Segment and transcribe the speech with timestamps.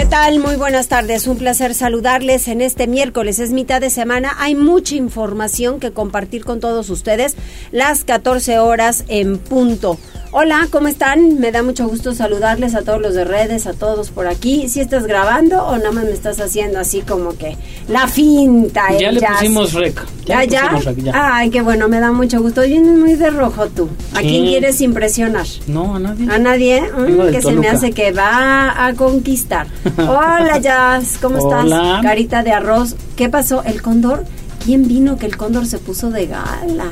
[0.00, 0.38] ¿Qué tal?
[0.40, 1.26] Muy buenas tardes.
[1.26, 3.38] Un placer saludarles en este miércoles.
[3.38, 4.34] Es mitad de semana.
[4.38, 7.36] Hay mucha información que compartir con todos ustedes.
[7.70, 9.98] Las 14 horas en punto.
[10.32, 11.40] Hola, ¿cómo están?
[11.40, 14.68] Me da mucho gusto saludarles a todos los de redes, a todos por aquí.
[14.68, 17.56] ¿Si estás grabando o nada más me estás haciendo así como que
[17.88, 18.96] la finta?
[18.96, 20.00] Ya le pusimos rec.
[20.26, 20.70] ¿Ya, ya?
[21.12, 22.60] Ay, qué bueno, me da mucho gusto.
[22.60, 23.88] Vienes muy de rojo tú.
[24.14, 25.46] ¿A quién quieres impresionar?
[25.66, 26.30] No, a nadie.
[26.30, 26.82] ¿A nadie?
[26.82, 29.66] Mm, que se me hace que va a conquistar.
[29.98, 31.66] Hola, Jazz, ¿cómo estás?
[32.04, 32.94] Carita de arroz.
[33.16, 33.64] ¿Qué pasó?
[33.64, 34.24] ¿El cóndor?
[34.64, 36.86] ¿Quién vino que el cóndor se puso de gala?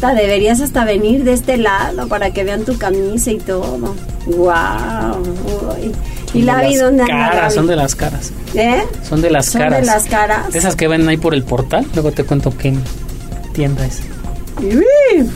[0.00, 3.94] Deberías hasta venir de este lado para que vean tu camisa y todo.
[4.26, 5.22] Wow.
[6.34, 8.32] ¿Y la vi dónde caras, Son de las caras.
[8.54, 8.82] ¿Eh?
[9.08, 9.80] Son de las caras.
[9.80, 10.54] de las caras.
[10.54, 11.86] Esas que ven ahí por el portal.
[11.94, 12.74] Luego te cuento qué
[13.52, 14.02] tienda es.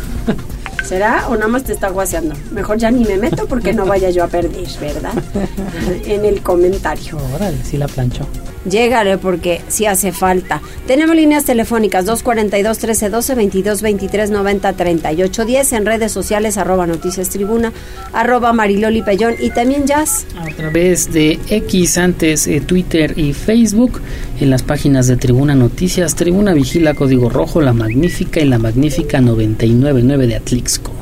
[0.84, 2.34] ¿Será o nada más te está guaseando?
[2.50, 5.12] Mejor ya ni me meto porque no vaya yo a perder, ¿verdad?
[6.04, 7.16] en el comentario.
[7.34, 8.26] Órale, sí la planchó.
[8.64, 10.60] Llégale porque sí hace falta.
[10.86, 17.30] Tenemos líneas telefónicas 242 1312 22 23 90 38 10 en redes sociales arroba noticias
[17.30, 17.72] tribuna
[18.12, 20.26] arroba mariloli pellón y también jazz.
[20.38, 24.00] A través de X antes eh, Twitter y Facebook
[24.40, 29.20] en las páginas de Tribuna Noticias, Tribuna Vigila Código Rojo, La Magnífica y La Magnífica
[29.20, 30.92] 999 de Atlixco.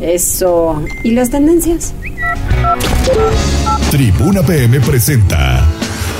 [0.00, 0.82] Eso.
[1.02, 1.92] ¿Y las tendencias?
[3.90, 5.66] Tribuna PM presenta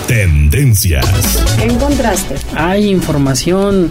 [0.09, 1.05] Tendencias.
[1.62, 2.37] En contraste.
[2.55, 3.91] Hay información.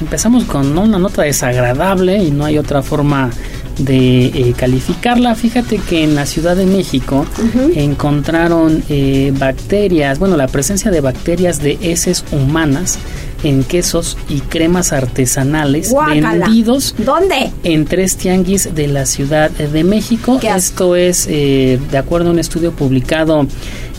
[0.00, 3.30] Empezamos con una nota desagradable y no hay otra forma
[3.78, 5.34] de eh, calificarla.
[5.34, 7.26] Fíjate que en la Ciudad de México
[7.74, 12.98] encontraron eh, bacterias, bueno, la presencia de bacterias de heces humanas
[13.42, 17.50] en quesos y cremas artesanales vendidos ¿Dónde?
[17.64, 20.40] en tres tianguis de la Ciudad de México.
[20.42, 23.46] Esto es eh, de acuerdo a un estudio publicado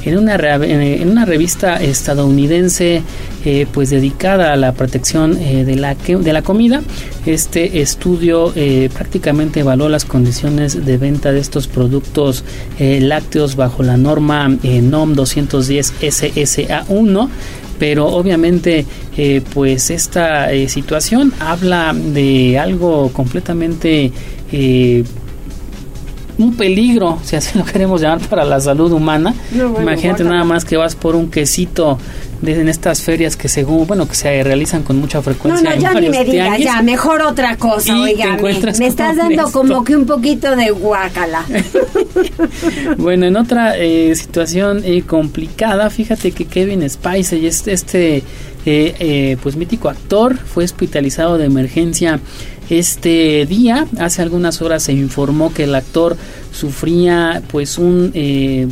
[0.08, 3.04] en una, en una revista estadounidense
[3.44, 6.82] eh, pues dedicada a la protección eh, de, la de la comida.
[7.26, 12.44] Este estudio eh, prácticamente evaluó las condiciones de venta de estos productos
[12.80, 17.30] lácteos bajo la norma NOM 210 SSA1
[17.80, 18.86] pero obviamente
[19.54, 24.12] pues esta situación habla de algo completamente
[26.38, 29.34] un peligro, si así lo queremos llamar, para la salud humana.
[29.54, 31.98] Imagínate nada más que vas por un quesito
[32.42, 35.70] de, en estas ferias que según, bueno, que se realizan con mucha frecuencia.
[35.70, 38.38] No, no, ya ni me digas, ya, mejor otra cosa, oiga,
[38.78, 41.44] me estás dando como que un poquito de guacala.
[42.98, 48.24] bueno, en otra eh, situación eh, complicada, fíjate que Kevin Spice este, este
[48.66, 52.20] eh, pues mítico actor, fue hospitalizado de emergencia
[52.70, 53.88] este día.
[54.00, 56.18] Hace algunas horas se informó que el actor
[56.58, 58.68] sufría pues un eh,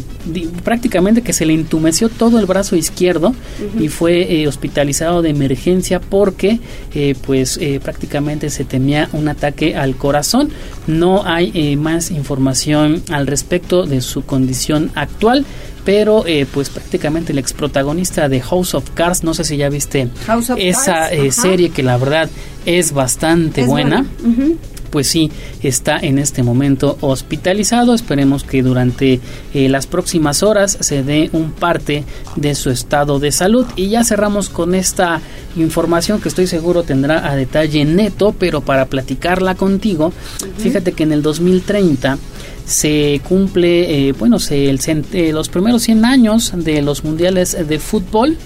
[0.64, 3.36] prácticamente que se le entumeció todo el brazo izquierdo
[3.80, 6.60] y fue eh, hospitalizado de emergencia porque
[6.96, 10.50] eh, pues prácticamente se temía un ataque al corazón.
[10.88, 15.46] No hay más información al respecto de su condición actual
[15.84, 20.10] pero pues prácticamente el ex protagonista de House of Cards, no sé si ya viste
[20.58, 22.28] esa serie que la verdad
[22.66, 24.04] es bastante buena
[24.90, 25.32] pues sí
[25.62, 27.94] está en este momento hospitalizado.
[27.94, 29.20] Esperemos que durante
[29.54, 32.04] eh, las próximas horas se dé un parte
[32.36, 33.66] de su estado de salud.
[33.76, 35.22] Y ya cerramos con esta
[35.56, 40.12] información que estoy seguro tendrá a detalle neto, pero para platicarla contigo,
[40.58, 42.18] fíjate que en el 2030
[42.66, 44.80] se cumple, eh, bueno, se, el,
[45.14, 48.38] eh, los primeros 100 años de los mundiales de fútbol.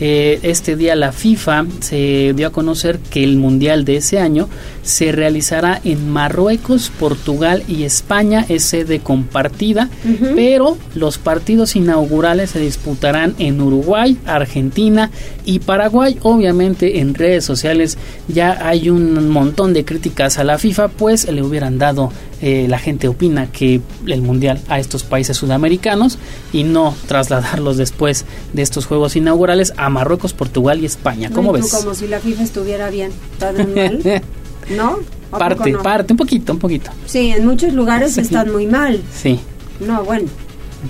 [0.00, 4.48] Eh, este día la FIFA se dio a conocer que el mundial de ese año
[4.82, 9.88] se realizará en Marruecos, Portugal y España, es sede compartida,
[10.34, 15.10] pero los partidos inaugurales se disputarán en Uruguay, Argentina
[15.44, 16.18] y Paraguay.
[16.22, 17.96] Obviamente en redes sociales
[18.26, 22.78] ya hay un montón de críticas a la FIFA, pues le hubieran dado eh, la
[22.78, 26.18] gente opina que el mundial a estos países sudamericanos
[26.52, 31.30] y no trasladarlos después de estos juegos inaugurales a Marruecos, Portugal y España.
[31.32, 31.72] ¿Cómo ves?
[31.72, 34.22] Como si la FIFA estuviera bien, mal,
[34.76, 34.98] ¿no?
[35.30, 36.90] Parte, parte, un poquito, un poquito.
[37.06, 39.00] Sí, en muchos lugares están muy mal.
[39.14, 39.38] Sí.
[39.80, 40.28] No, bueno.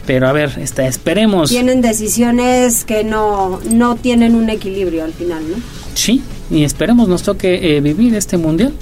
[0.07, 1.51] Pero a ver, está, esperemos.
[1.51, 5.57] Tienen decisiones que no, no tienen un equilibrio al final, ¿no?
[5.95, 8.73] Sí, y esperemos nos toque eh, vivir este mundial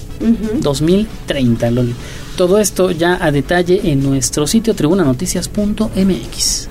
[0.61, 1.94] 2030, Loli.
[2.41, 6.69] Todo esto ya a detalle en nuestro sitio tribunanoticias.mx.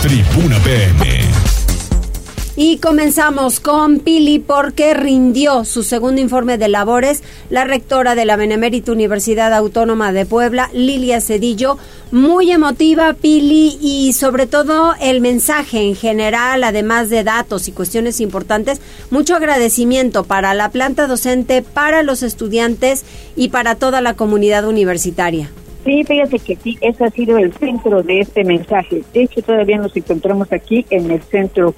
[0.00, 1.29] Tribuna PM.
[2.62, 8.36] Y comenzamos con Pili porque rindió su segundo informe de labores la rectora de la
[8.36, 11.78] Benemérita Universidad Autónoma de Puebla, Lilia Cedillo.
[12.12, 18.20] Muy emotiva, Pili, y sobre todo el mensaje en general, además de datos y cuestiones
[18.20, 24.68] importantes, mucho agradecimiento para la planta docente, para los estudiantes y para toda la comunidad
[24.68, 25.50] universitaria.
[25.84, 29.02] Sí, fíjate que sí, ese ha sido el centro de este mensaje.
[29.14, 31.74] De hecho, todavía nos encontramos aquí en el centro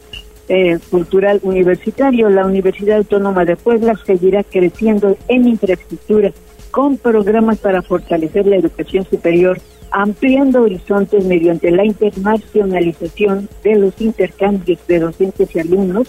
[0.48, 2.28] eh, cultural universitario.
[2.28, 6.32] La Universidad Autónoma de Puebla seguirá creciendo en infraestructura
[6.70, 9.58] con programas para fortalecer la educación superior,
[9.90, 16.08] ampliando horizontes mediante la internacionalización de los intercambios de docentes y alumnos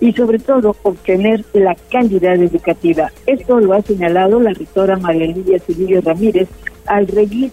[0.00, 3.10] y sobre todo obtener la calidad educativa.
[3.26, 6.48] Esto lo ha señalado la rectora María Lidia Cedillo Ramírez
[6.86, 7.08] al,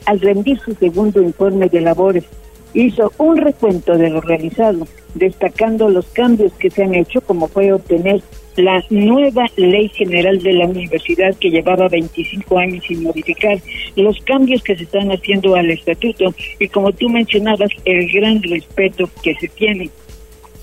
[0.06, 2.26] al rendir su segundo informe de labores.
[2.74, 7.74] Hizo un recuento de lo realizado, destacando los cambios que se han hecho, como fue
[7.74, 8.22] obtener
[8.56, 13.58] la nueva ley general de la universidad que llevaba 25 años sin modificar,
[13.96, 19.10] los cambios que se están haciendo al estatuto y como tú mencionabas, el gran respeto
[19.24, 19.90] que se tiene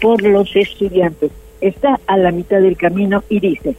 [0.00, 1.30] por los estudiantes.
[1.60, 3.74] Está a la mitad del camino y dice,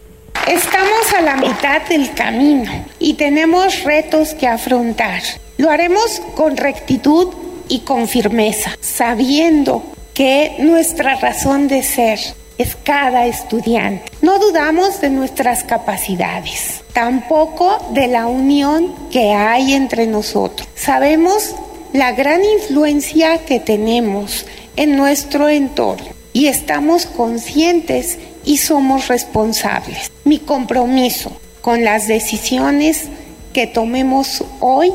[0.48, 5.22] Estamos a la mitad del camino y tenemos retos que afrontar.
[5.58, 7.28] Lo haremos con rectitud
[7.70, 9.84] y con firmeza, sabiendo
[10.14, 12.20] que nuestra razón de ser
[12.58, 14.12] es cada estudiante.
[14.22, 20.68] No dudamos de nuestras capacidades, tampoco de la unión que hay entre nosotros.
[20.76, 21.56] Sabemos
[21.94, 24.46] la gran influencia que tenemos
[24.76, 30.12] en nuestro entorno y estamos conscientes y somos responsables.
[30.26, 31.32] Mi compromiso
[31.62, 33.06] con las decisiones
[33.54, 34.92] que tomemos hoy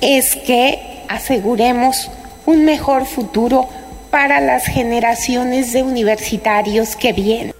[0.00, 2.10] es que aseguremos
[2.46, 3.68] un mejor futuro
[4.10, 7.52] para las generaciones de universitarios que vienen.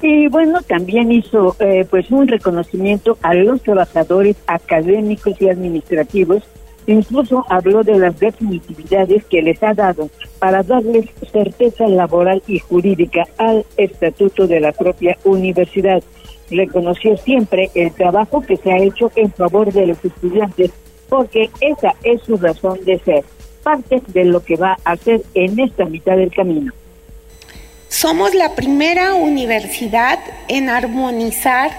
[0.00, 6.42] Y bueno, también hizo eh, pues un reconocimiento a los trabajadores académicos y administrativos
[6.86, 13.24] Incluso habló de las definitividades que les ha dado para darles certeza laboral y jurídica
[13.38, 16.02] al estatuto de la propia universidad.
[16.50, 20.72] Reconoció siempre el trabajo que se ha hecho en favor de los estudiantes,
[21.14, 23.24] porque esa es su razón de ser,
[23.62, 26.72] parte de lo que va a hacer en esta mitad del camino.
[27.88, 30.18] Somos la primera universidad
[30.48, 31.70] en armonizar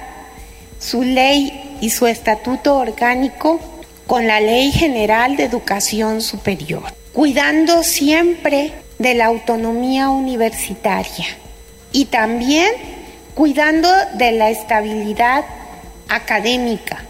[0.79, 3.59] su ley y su estatuto orgánico
[4.07, 11.25] con la Ley General de Educación Superior, cuidando siempre de la autonomía universitaria
[11.91, 12.71] y también
[13.33, 15.43] cuidando de la estabilidad
[16.07, 17.03] académica,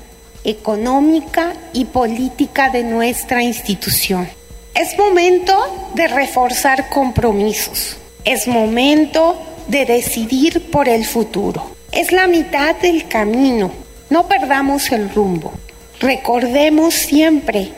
[0.46, 4.30] económica y política de nuestra institución.
[4.74, 9.38] Es momento de reforzar compromisos, es momento
[9.68, 11.76] de decidir por el futuro.
[11.92, 13.72] Es la mitad del camino,
[14.10, 15.54] no perdamos el rumbo.
[16.00, 17.72] Recordemos siempre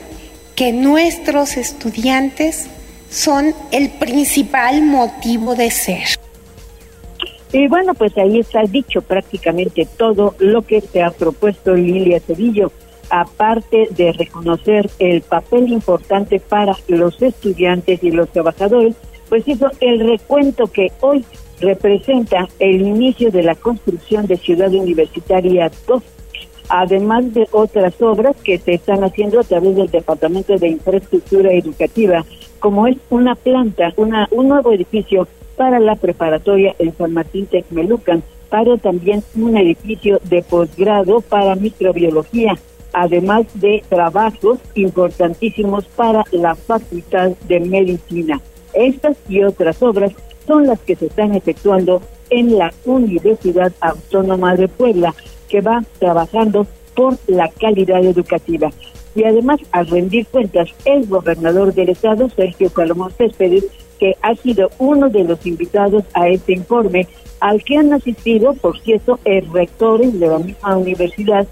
[0.54, 2.66] que nuestros estudiantes
[3.10, 6.17] son el principal motivo de ser.
[7.52, 12.70] Y bueno, pues ahí está dicho prácticamente todo lo que se ha propuesto Lilia Cedillo,
[13.10, 18.96] aparte de reconocer el papel importante para los estudiantes y los trabajadores,
[19.28, 21.24] pues hizo el recuento que hoy
[21.60, 26.02] representa el inicio de la construcción de Ciudad Universitaria 2
[26.68, 32.24] además de otras obras que se están haciendo a través del Departamento de Infraestructura Educativa,
[32.58, 35.26] como es una planta, una, un nuevo edificio
[35.58, 42.56] para la preparatoria en San Martín Texmelucan, para también un edificio de posgrado para microbiología,
[42.92, 48.40] además de trabajos importantísimos para la Facultad de Medicina.
[48.72, 50.12] Estas y otras obras
[50.46, 52.00] son las que se están efectuando
[52.30, 55.14] en la Universidad Autónoma de Puebla
[55.48, 58.70] que va trabajando por la calidad educativa.
[59.14, 63.64] Y además, al rendir cuentas, el gobernador del estado, Sergio Salomón Céspedes,
[63.98, 67.06] que ha sido uno de los invitados a este informe,
[67.40, 71.46] al que han asistido, por cierto, el rectores de la misma universidad,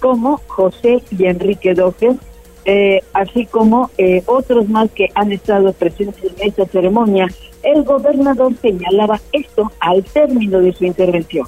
[0.00, 2.16] como José y Enrique Dojes,
[2.64, 7.26] eh, así como eh, otros más que han estado presentes en esta ceremonia.
[7.62, 11.46] El gobernador señalaba esto al término de su intervención.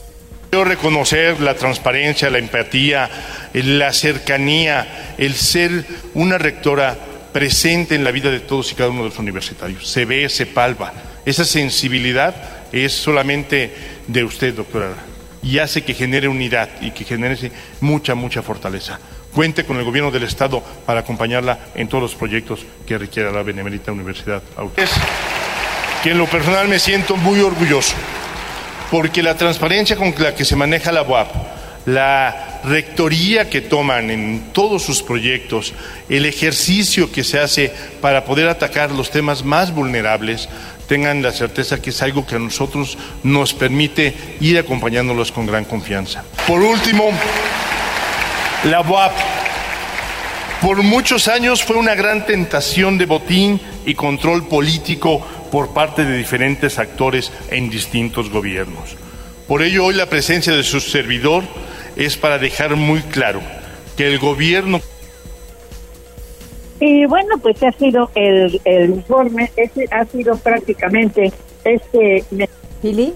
[0.50, 3.10] Quiero reconocer la transparencia, la empatía,
[3.52, 5.84] la cercanía, el ser
[6.14, 6.96] una rectora
[7.34, 9.88] presente en la vida de todos y cada uno de los universitarios.
[9.88, 10.92] Se ve, se palpa.
[11.26, 12.32] Esa sensibilidad
[12.70, 13.74] es solamente
[14.06, 14.94] de usted, doctora,
[15.42, 17.50] y hace que genere unidad y que genere
[17.80, 19.00] mucha, mucha fortaleza.
[19.34, 23.42] Cuente con el gobierno del Estado para acompañarla en todos los proyectos que requiera la
[23.42, 24.92] Benemérita Universidad Autónoma.
[26.04, 27.96] Que en lo personal me siento muy orgulloso,
[28.92, 31.34] porque la transparencia con la que se maneja la UAP,
[31.86, 35.74] la rectoría que toman en todos sus proyectos,
[36.08, 40.48] el ejercicio que se hace para poder atacar los temas más vulnerables,
[40.88, 45.64] tengan la certeza que es algo que a nosotros nos permite ir acompañándolos con gran
[45.64, 46.24] confianza.
[46.46, 47.10] Por último,
[48.64, 49.12] la UAP
[50.64, 55.20] por muchos años fue una gran tentación de botín y control político
[55.52, 58.96] por parte de diferentes actores en distintos gobiernos.
[59.46, 61.44] Por ello, hoy la presencia de su servidor
[61.96, 63.40] es para dejar muy claro
[63.96, 64.80] que el gobierno
[66.80, 71.32] y bueno, pues ha sido el, el informe, ese ha sido prácticamente
[71.64, 72.24] este...
[72.82, 73.14] ¿Pili?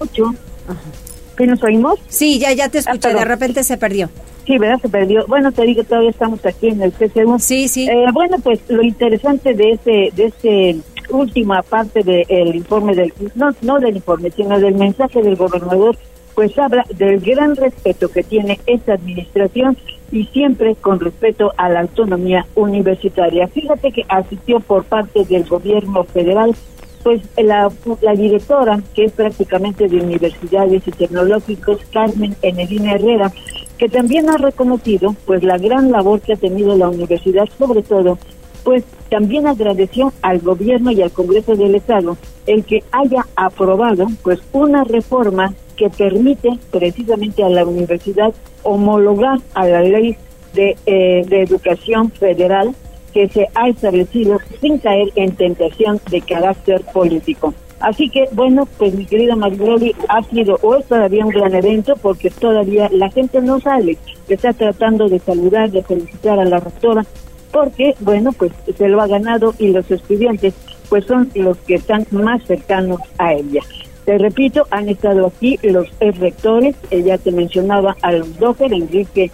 [1.36, 2.00] ¿Que nos oímos?
[2.08, 4.08] Sí, ya, ya te escuché, de repente se perdió.
[4.46, 4.80] Sí, ¿verdad?
[4.80, 5.26] Se perdió.
[5.26, 7.38] Bueno, te digo, todavía estamos aquí en el CCU.
[7.38, 7.86] Sí, sí.
[7.86, 10.76] Eh, bueno, pues lo interesante de ese, de este
[11.10, 15.96] última parte del informe del, no, no del informe, sino del mensaje del gobernador
[16.38, 19.76] pues habla del gran respeto que tiene esta administración
[20.12, 23.48] y siempre con respeto a la autonomía universitaria.
[23.48, 26.54] Fíjate que asistió por parte del gobierno federal
[27.02, 27.72] pues la,
[28.14, 33.32] directora, que es prácticamente de universidades y tecnológicos, Carmen Enedina Herrera,
[33.76, 38.16] que también ha reconocido pues la gran labor que ha tenido la universidad, sobre todo
[38.62, 42.16] pues también agradeció al gobierno y al Congreso del Estado
[42.46, 49.66] el que haya aprobado pues una reforma que permite precisamente a la universidad homologar a
[49.66, 50.16] la ley
[50.54, 52.74] de, eh, de educación federal
[53.14, 57.54] que se ha establecido sin caer en tentación de carácter político.
[57.80, 61.94] Así que, bueno, pues mi querida Maribel, ha sido o es todavía un gran evento
[62.02, 63.96] porque todavía la gente no sale,
[64.28, 67.06] está tratando de saludar, de felicitar a la rectora,
[67.52, 70.54] porque, bueno, pues se lo ha ganado y los estudiantes
[70.88, 73.60] pues son los que están más cercanos a ella.
[74.08, 79.30] Te repito, han estado aquí los rectores, ella te mencionaba a los Docker, Enrique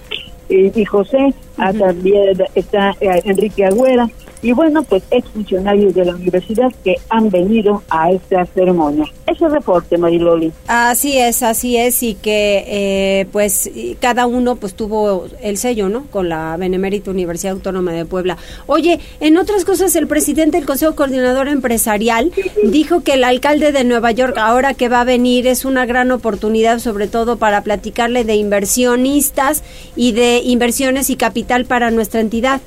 [0.49, 4.11] eh, y José, también está eh, Enrique Agüera,
[4.45, 9.07] y bueno, pues exfuncionarios de la universidad que han venido a esta ceremonia.
[9.27, 10.53] Ese reporte, Mariloli.
[10.67, 13.71] Así es, así es, y que eh, pues
[14.01, 16.05] cada uno pues tuvo el sello, ¿no?
[16.11, 18.37] Con la Benemérita Universidad Autónoma de Puebla.
[18.67, 22.31] Oye, en otras cosas, el presidente del Consejo Coordinador Empresarial
[22.65, 26.11] dijo que el alcalde de Nueva York, ahora que va a venir, es una gran
[26.11, 29.63] oportunidad, sobre todo para platicarle de inversionistas
[29.97, 32.61] y de inversiones y capital para nuestra entidad.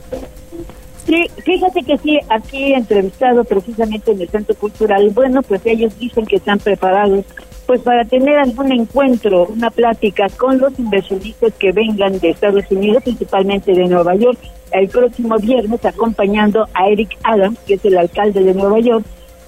[1.08, 6.26] Sí, fíjate que sí, aquí entrevistado precisamente en el Centro Cultural, bueno, pues ellos dicen
[6.26, 7.24] que están preparados
[7.66, 13.04] pues para tener algún encuentro, una plática con los inversionistas que vengan de Estados Unidos,
[13.04, 14.38] principalmente de Nueva York,
[14.72, 19.06] el próximo viernes acompañando a Eric Adams, que es el alcalde de Nueva York,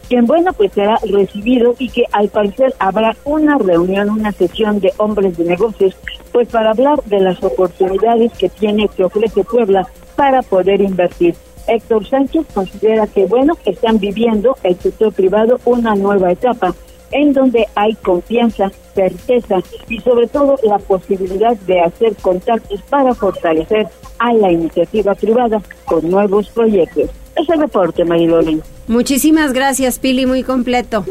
[0.08, 4.94] quien bueno pues será recibido y que al parecer habrá una reunión, una sesión de
[4.98, 5.96] hombres de negocios,
[6.32, 11.36] pues para hablar de las oportunidades que tiene, que ofrece Puebla para poder invertir.
[11.70, 16.74] Héctor Sánchez considera que, bueno, están viviendo el sector privado una nueva etapa
[17.12, 19.58] en donde hay confianza, certeza
[19.88, 23.88] y sobre todo la posibilidad de hacer contactos para fortalecer
[24.20, 27.10] a la iniciativa privada con nuevos proyectos.
[27.36, 28.62] Ese reporte, Marilolín.
[28.88, 31.06] Muchísimas gracias, Pili, muy completo.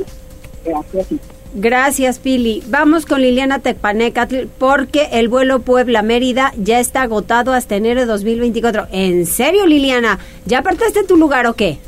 [0.64, 1.06] Gracias.
[1.54, 2.62] Gracias, Pili.
[2.68, 8.88] Vamos con Liliana Tecpanecatl porque el vuelo Puebla-Mérida ya está agotado hasta enero de 2024.
[8.92, 10.18] ¿En serio, Liliana?
[10.44, 11.78] ¿Ya apartaste tu lugar o qué?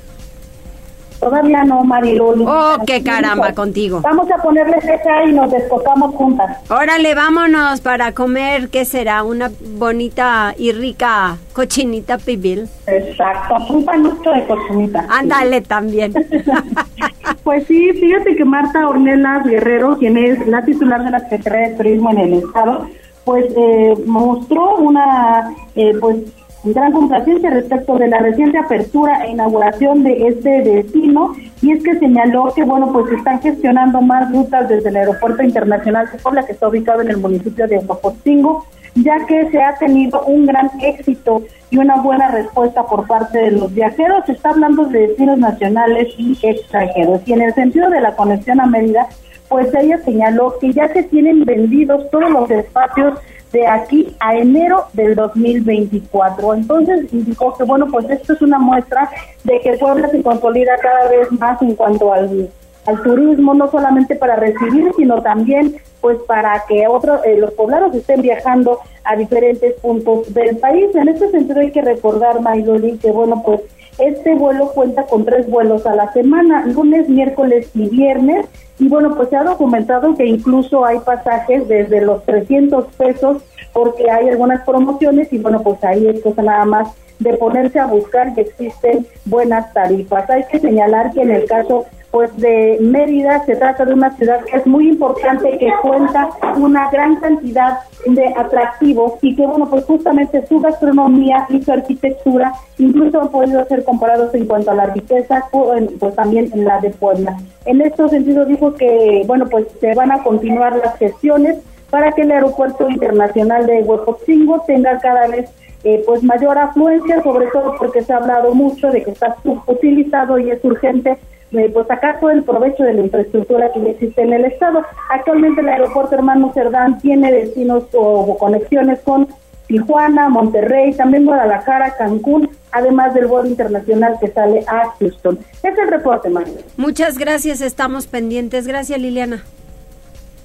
[1.21, 2.45] Todavía no, Mariloli.
[2.47, 4.01] Oh, qué caramba contigo.
[4.01, 6.59] Vamos a ponerle fecha y nos descotamos juntas.
[6.71, 9.23] Órale, vámonos para comer, ¿qué será?
[9.23, 12.69] Una bonita y rica cochinita pibil.
[12.87, 15.07] Exacto, un panucho de cochinita.
[15.11, 16.15] Ándale también.
[17.45, 21.77] pues sí, fíjate que Marta Ornelas Guerrero, quien es la titular de la Secretaría de
[21.77, 22.89] Turismo en el Estado,
[23.25, 26.17] pues eh, mostró una eh, pues
[26.65, 31.99] gran complacencia respecto de la reciente apertura e inauguración de este destino y es que
[31.99, 36.53] señaló que bueno pues están gestionando más rutas desde el aeropuerto internacional de Puebla que
[36.53, 41.43] está ubicado en el municipio de Huapotingo ya que se ha tenido un gran éxito
[41.71, 44.25] y una buena respuesta por parte de los viajeros.
[44.27, 47.21] Se está hablando de destinos nacionales y extranjeros.
[47.27, 49.09] Y en el sentido de la conexión a Mérida,
[49.49, 53.19] pues ella señaló que ya se tienen vendidos todos los espacios
[53.53, 56.55] de aquí a enero del 2024.
[56.55, 59.11] Entonces indicó que, bueno, pues esto es una muestra
[59.45, 62.51] de que Puebla se consolida cada vez más en cuanto al
[62.87, 67.95] al turismo, no solamente para recibir, sino también pues para que otros eh, los poblados
[67.95, 70.95] estén viajando a diferentes puntos del país.
[70.95, 73.61] En este sentido hay que recordar, Mayloli, que bueno, pues
[73.99, 78.47] este vuelo cuenta con tres vuelos a la semana, lunes, miércoles y viernes.
[78.79, 83.43] Y bueno, pues se ha documentado que incluso hay pasajes desde los 300 pesos
[83.73, 87.87] porque hay algunas promociones y bueno, pues ahí es cosa nada más de ponerse a
[87.87, 90.29] buscar que existen buenas tarifas.
[90.31, 94.45] Hay que señalar que en el caso pues de Mérida se trata de una ciudad
[94.45, 99.85] que es muy importante, que cuenta una gran cantidad de atractivos y que bueno pues
[99.85, 104.87] justamente su gastronomía y su arquitectura incluso han podido ser comparados en cuanto a la
[104.87, 107.37] riqueza pues también en la de Puebla.
[107.67, 111.59] En este sentido dijo que bueno pues se van a continuar las gestiones
[111.91, 115.51] para que el aeropuerto internacional de Huejotzingo tenga cada vez
[115.83, 120.39] eh, pues mayor afluencia, sobre todo porque se ha hablado mucho de que está subutilizado
[120.39, 121.19] y es urgente
[121.53, 124.85] eh, pues sacar todo el provecho de la infraestructura que existe en el estado.
[125.11, 129.29] Actualmente el aeropuerto Hermano Cerdán tiene destinos o, conexiones con
[129.67, 135.39] Tijuana, Monterrey, también Guadalajara, Cancún, además del vuelo internacional que sale a Houston.
[135.63, 136.61] Es el reporte, María.
[136.77, 138.67] Muchas gracias, estamos pendientes.
[138.67, 139.43] Gracias, Liliana.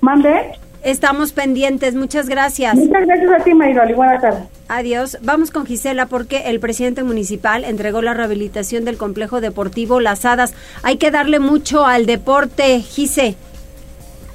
[0.01, 0.53] Mande.
[0.85, 2.75] Estamos pendientes, muchas gracias.
[2.75, 3.93] Muchas gracias a ti, Mayroli.
[3.93, 4.43] Buenas tardes.
[4.67, 5.17] Adiós.
[5.23, 10.53] Vamos con Gisela porque el presidente municipal entregó la rehabilitación del complejo deportivo Las Hadas.
[10.83, 13.35] Hay que darle mucho al deporte, Gise.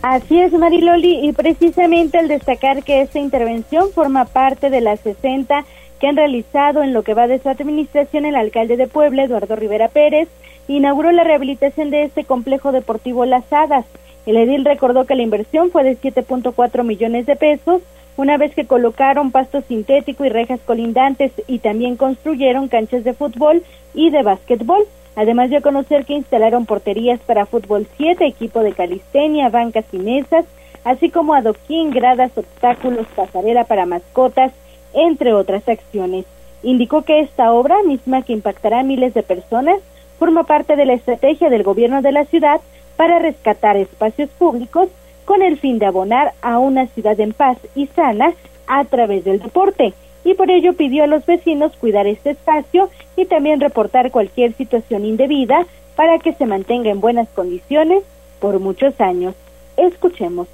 [0.02, 5.64] Así es, Mariloli, y precisamente al destacar que esta intervención forma parte de las 60
[6.00, 9.54] que han realizado en lo que va de su administración el alcalde de Puebla, Eduardo
[9.54, 10.28] Rivera Pérez,
[10.66, 13.86] inauguró la rehabilitación de este complejo deportivo Las Hadas
[14.26, 17.82] el edil recordó que la inversión fue de 7.4 millones de pesos,
[18.16, 23.62] una vez que colocaron pasto sintético y rejas colindantes y también construyeron canchas de fútbol
[23.94, 24.84] y de básquetbol.
[25.16, 30.44] Además de conocer que instalaron porterías para fútbol 7, equipo de calistenia, bancas y mesas,
[30.84, 34.52] así como adoquín, gradas, obstáculos, pasarela para mascotas,
[34.92, 36.26] entre otras acciones.
[36.62, 39.80] Indicó que esta obra, misma que impactará a miles de personas,
[40.18, 42.60] forma parte de la estrategia del gobierno de la ciudad
[43.00, 44.90] para rescatar espacios públicos
[45.24, 48.34] con el fin de abonar a una ciudad en paz y sana
[48.66, 49.94] a través del deporte.
[50.22, 55.06] Y por ello pidió a los vecinos cuidar este espacio y también reportar cualquier situación
[55.06, 58.02] indebida para que se mantenga en buenas condiciones
[58.38, 59.34] por muchos años.
[59.78, 60.46] Escuchemos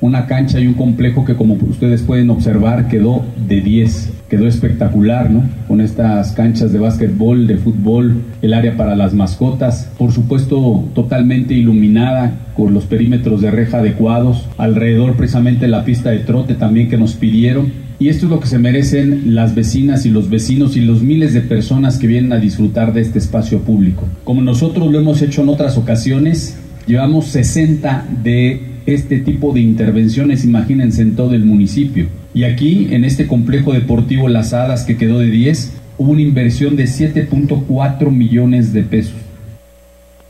[0.00, 5.30] una cancha y un complejo que como ustedes pueden observar quedó de 10, quedó espectacular,
[5.30, 5.42] ¿no?
[5.68, 11.54] Con estas canchas de básquetbol, de fútbol, el área para las mascotas, por supuesto totalmente
[11.54, 16.98] iluminada con los perímetros de reja adecuados, alrededor precisamente la pista de trote también que
[16.98, 17.86] nos pidieron.
[17.98, 21.32] Y esto es lo que se merecen las vecinas y los vecinos y los miles
[21.32, 24.04] de personas que vienen a disfrutar de este espacio público.
[24.24, 30.44] Como nosotros lo hemos hecho en otras ocasiones, llevamos 60 de este tipo de intervenciones,
[30.44, 32.06] imagínense, en todo el municipio.
[32.32, 36.76] Y aquí, en este complejo deportivo Las Hadas, que quedó de 10, hubo una inversión
[36.76, 39.16] de 7.4 millones de pesos.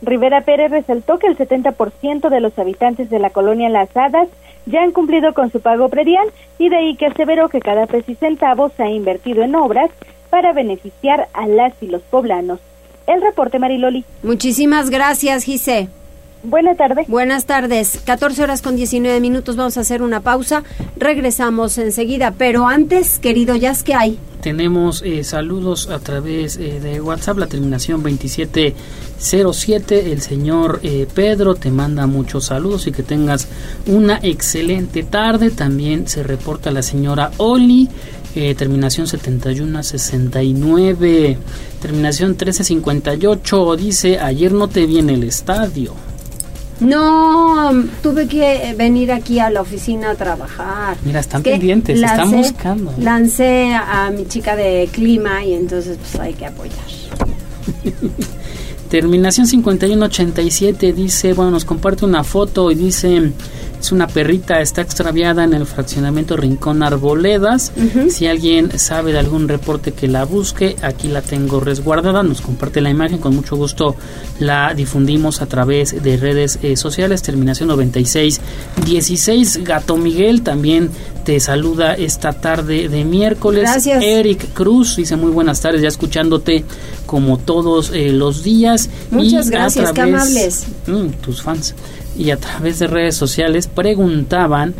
[0.03, 4.29] Rivera Pérez resaltó que el 70% de los habitantes de la colonia Las Hadas
[4.66, 8.11] ya han cumplido con su pago predial y de ahí que aseveró que cada peso
[8.11, 9.90] y centavo se ha invertido en obras
[10.31, 12.61] para beneficiar a las y los poblanos.
[13.07, 14.05] El reporte Mariloli.
[14.23, 15.88] Muchísimas gracias, Gise.
[16.46, 17.09] Buenas tardes.
[17.09, 18.00] Buenas tardes.
[18.04, 19.56] 14 horas con 19 minutos.
[19.56, 20.62] Vamos a hacer una pausa.
[20.96, 22.35] Regresamos enseguida.
[22.38, 24.16] Pero antes, querido Jazz, ¿qué hay?
[24.42, 30.12] Tenemos eh, saludos a través eh, de WhatsApp, la terminación 2707.
[30.12, 33.48] El señor eh, Pedro te manda muchos saludos y que tengas
[33.87, 35.50] una excelente tarde.
[35.50, 37.88] También se reporta la señora Oli.
[38.56, 41.38] terminación 7169,
[41.82, 46.06] terminación 1358, dice, ayer no te vi en el estadio.
[46.81, 47.71] No,
[48.03, 50.97] tuve que venir aquí a la oficina a trabajar.
[51.05, 52.93] Mira, están pendientes, están buscando.
[52.99, 56.85] Lancé a, mi chica de clima y entonces pues hay que apoyar.
[58.91, 63.33] Terminación 5187 dice, bueno, nos comparte una foto y dice,
[63.87, 67.70] es una perrita, está extraviada en el fraccionamiento Rincón Arboledas.
[68.11, 72.25] Si alguien sabe de algún reporte que la busque, aquí la tengo resguardada.
[72.25, 73.94] Nos comparte la imagen, con mucho gusto
[74.40, 77.22] la difundimos a través de redes eh, sociales.
[77.22, 79.62] Terminación 9616.
[79.62, 80.90] Gato Miguel también
[81.25, 83.62] te saluda esta tarde de miércoles.
[83.62, 84.03] Gracias.
[84.03, 86.64] Eric Cruz dice muy buenas tardes, ya escuchándote
[87.07, 88.90] como todos eh, los días.
[89.12, 90.66] Muchas gracias, qué amables.
[90.88, 91.72] Mm, tus fans
[92.18, 94.74] y a través de redes sociales preguntaban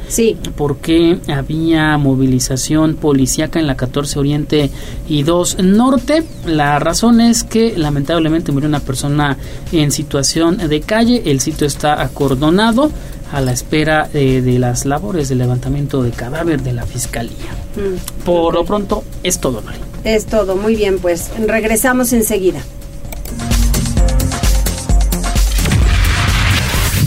[0.57, 4.70] por qué había movilización policíaca en la 14 Oriente
[5.09, 6.22] y 2 Norte.
[6.46, 9.37] La razón es que lamentablemente murió una persona
[9.72, 11.22] en situación de calle.
[11.27, 12.90] El sitio está acordonado
[13.33, 17.53] a la espera de, de las labores de levantamiento de cadáver de la fiscalía.
[17.77, 18.25] Mm.
[18.25, 19.79] Por lo pronto es todo, Mari.
[20.05, 22.61] Es todo, muy bien, pues regresamos enseguida.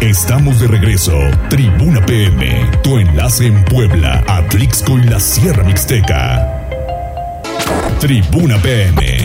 [0.00, 1.18] Estamos de regreso.
[1.48, 6.68] Tribuna PM, tu enlace en Puebla, Atlixco y la Sierra Mixteca.
[7.98, 9.16] Tribuna PM.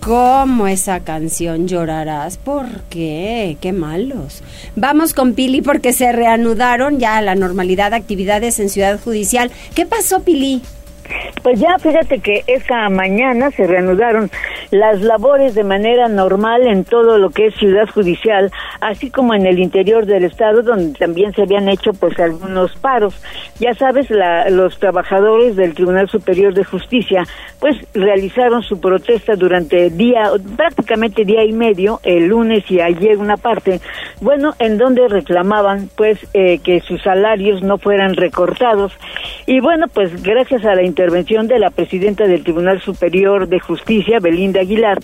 [0.00, 2.36] ¿Cómo esa canción llorarás?
[2.36, 3.58] ¿Por qué?
[3.60, 4.42] Qué malos.
[4.76, 9.50] Vamos con Pili porque se reanudaron ya a la normalidad actividades en Ciudad Judicial.
[9.74, 10.62] ¿Qué pasó, Pili?
[11.42, 14.30] Pues ya fíjate que esta mañana se reanudaron
[14.70, 19.46] las labores de manera normal en todo lo que es ciudad judicial, así como en
[19.46, 23.14] el interior del estado donde también se habían hecho pues algunos paros.
[23.58, 27.24] Ya sabes, la, los trabajadores del Tribunal Superior de Justicia
[27.60, 33.36] pues realizaron su protesta durante día, prácticamente día y medio, el lunes y ayer una
[33.36, 33.80] parte,
[34.20, 38.92] bueno, en donde reclamaban pues eh, que sus salarios no fueran recortados.
[39.46, 44.18] Y bueno, pues gracias a la intervención de la presidenta del Tribunal Superior de Justicia,
[44.18, 44.98] Belinda Aguilar,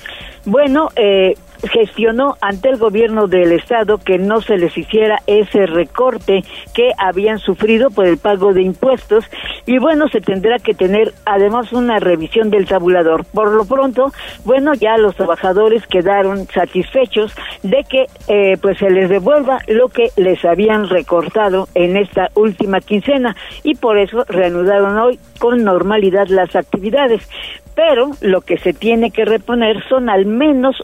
[0.44, 1.36] bueno, eh,
[1.72, 6.42] gestionó ante el gobierno del estado que no se les hiciera ese recorte
[6.74, 9.24] que habían sufrido por el pago de impuestos.
[9.66, 13.24] Y bueno se tendrá que tener además una revisión del tabulador.
[13.24, 14.12] Por lo pronto
[14.44, 20.10] bueno ya los trabajadores quedaron satisfechos de que eh, pues se les devuelva lo que
[20.16, 23.36] les habían recortado en esta última quincena.
[23.62, 27.28] Y por eso reanudaron hoy con normalidad las actividades.
[27.74, 30.76] Pero lo que se tiene que reponer son al menos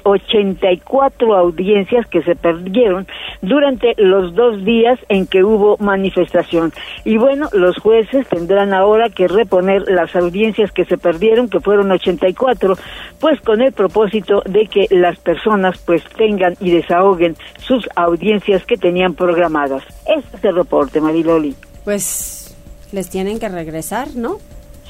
[0.70, 3.06] 84 audiencias que se perdieron
[3.42, 6.72] durante los dos días en que hubo manifestación.
[7.04, 11.90] Y bueno, los jueces tendrán ahora que reponer las audiencias que se perdieron, que fueron
[11.90, 12.76] 84,
[13.18, 18.76] pues con el propósito de que las personas pues tengan y desahoguen sus audiencias que
[18.76, 19.82] tenían programadas.
[20.06, 21.54] Este es el reporte, Mariloli.
[21.84, 22.56] Pues
[22.92, 24.38] les tienen que regresar, ¿no?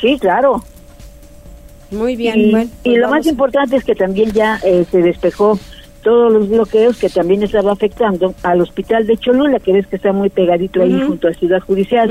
[0.01, 0.63] Sí, claro.
[1.91, 2.39] Muy bien.
[2.39, 5.59] Y, bueno, y pues lo más importante es que también ya eh, se despejó
[6.03, 10.13] todos los bloqueos que también estaba afectando al hospital de Cholula, que ves que está
[10.13, 12.11] muy pegadito ahí junto a Ciudad Judicial,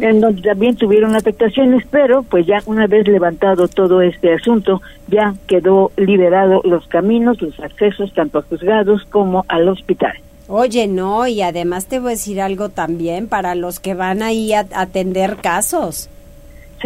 [0.00, 5.34] en donde también tuvieron afectaciones, pero pues ya una vez levantado todo este asunto, ya
[5.46, 10.14] quedó liberado los caminos, los accesos tanto a juzgados como al hospital.
[10.48, 14.52] Oye, no, y además te voy a decir algo también para los que van ahí
[14.52, 16.08] a atender casos.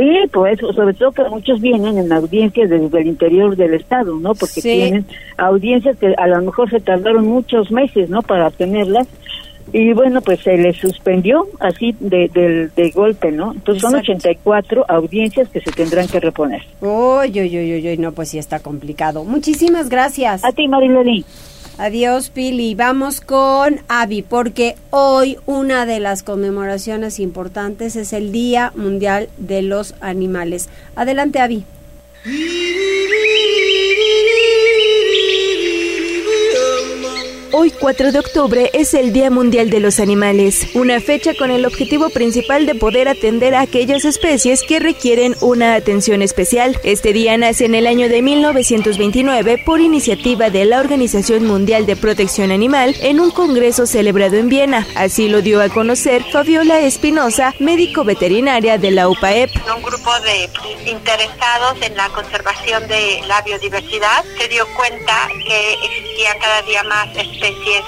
[0.01, 4.35] Sí, pues sobre todo que muchos vienen en audiencias desde el interior del estado, ¿no?
[4.35, 5.05] Porque tienen
[5.37, 8.23] audiencias que a lo mejor se tardaron muchos meses, ¿no?
[8.23, 9.07] Para tenerlas.
[9.75, 13.53] Y bueno, pues se les suspendió así de, de, golpe, ¿no?
[13.53, 16.63] Entonces son 84 audiencias que se tendrán que reponer.
[16.81, 19.25] Uy, uy, uy, uy, no, pues sí está complicado.
[19.25, 20.43] Muchísimas gracias.
[20.47, 21.25] A ti, Marilene.
[21.79, 22.75] Adiós, Pili.
[22.75, 29.63] Vamos con Avi, porque hoy una de las conmemoraciones importantes es el Día Mundial de
[29.63, 30.69] los Animales.
[30.95, 31.65] Adelante, Avi.
[37.53, 41.67] Hoy 4 de octubre es el Día Mundial de los Animales, una fecha con el
[41.67, 46.79] objetivo principal de poder atender a aquellas especies que requieren una atención especial.
[46.85, 51.97] Este día nace en el año de 1929 por iniciativa de la Organización Mundial de
[51.97, 54.87] Protección Animal en un congreso celebrado en Viena.
[54.95, 59.51] Así lo dio a conocer Fabiola Espinosa, médico veterinaria de la UPAEP.
[59.77, 60.49] Un grupo de
[60.89, 67.09] interesados en la conservación de la biodiversidad se dio cuenta que existía cada día más
[67.17, 67.40] especies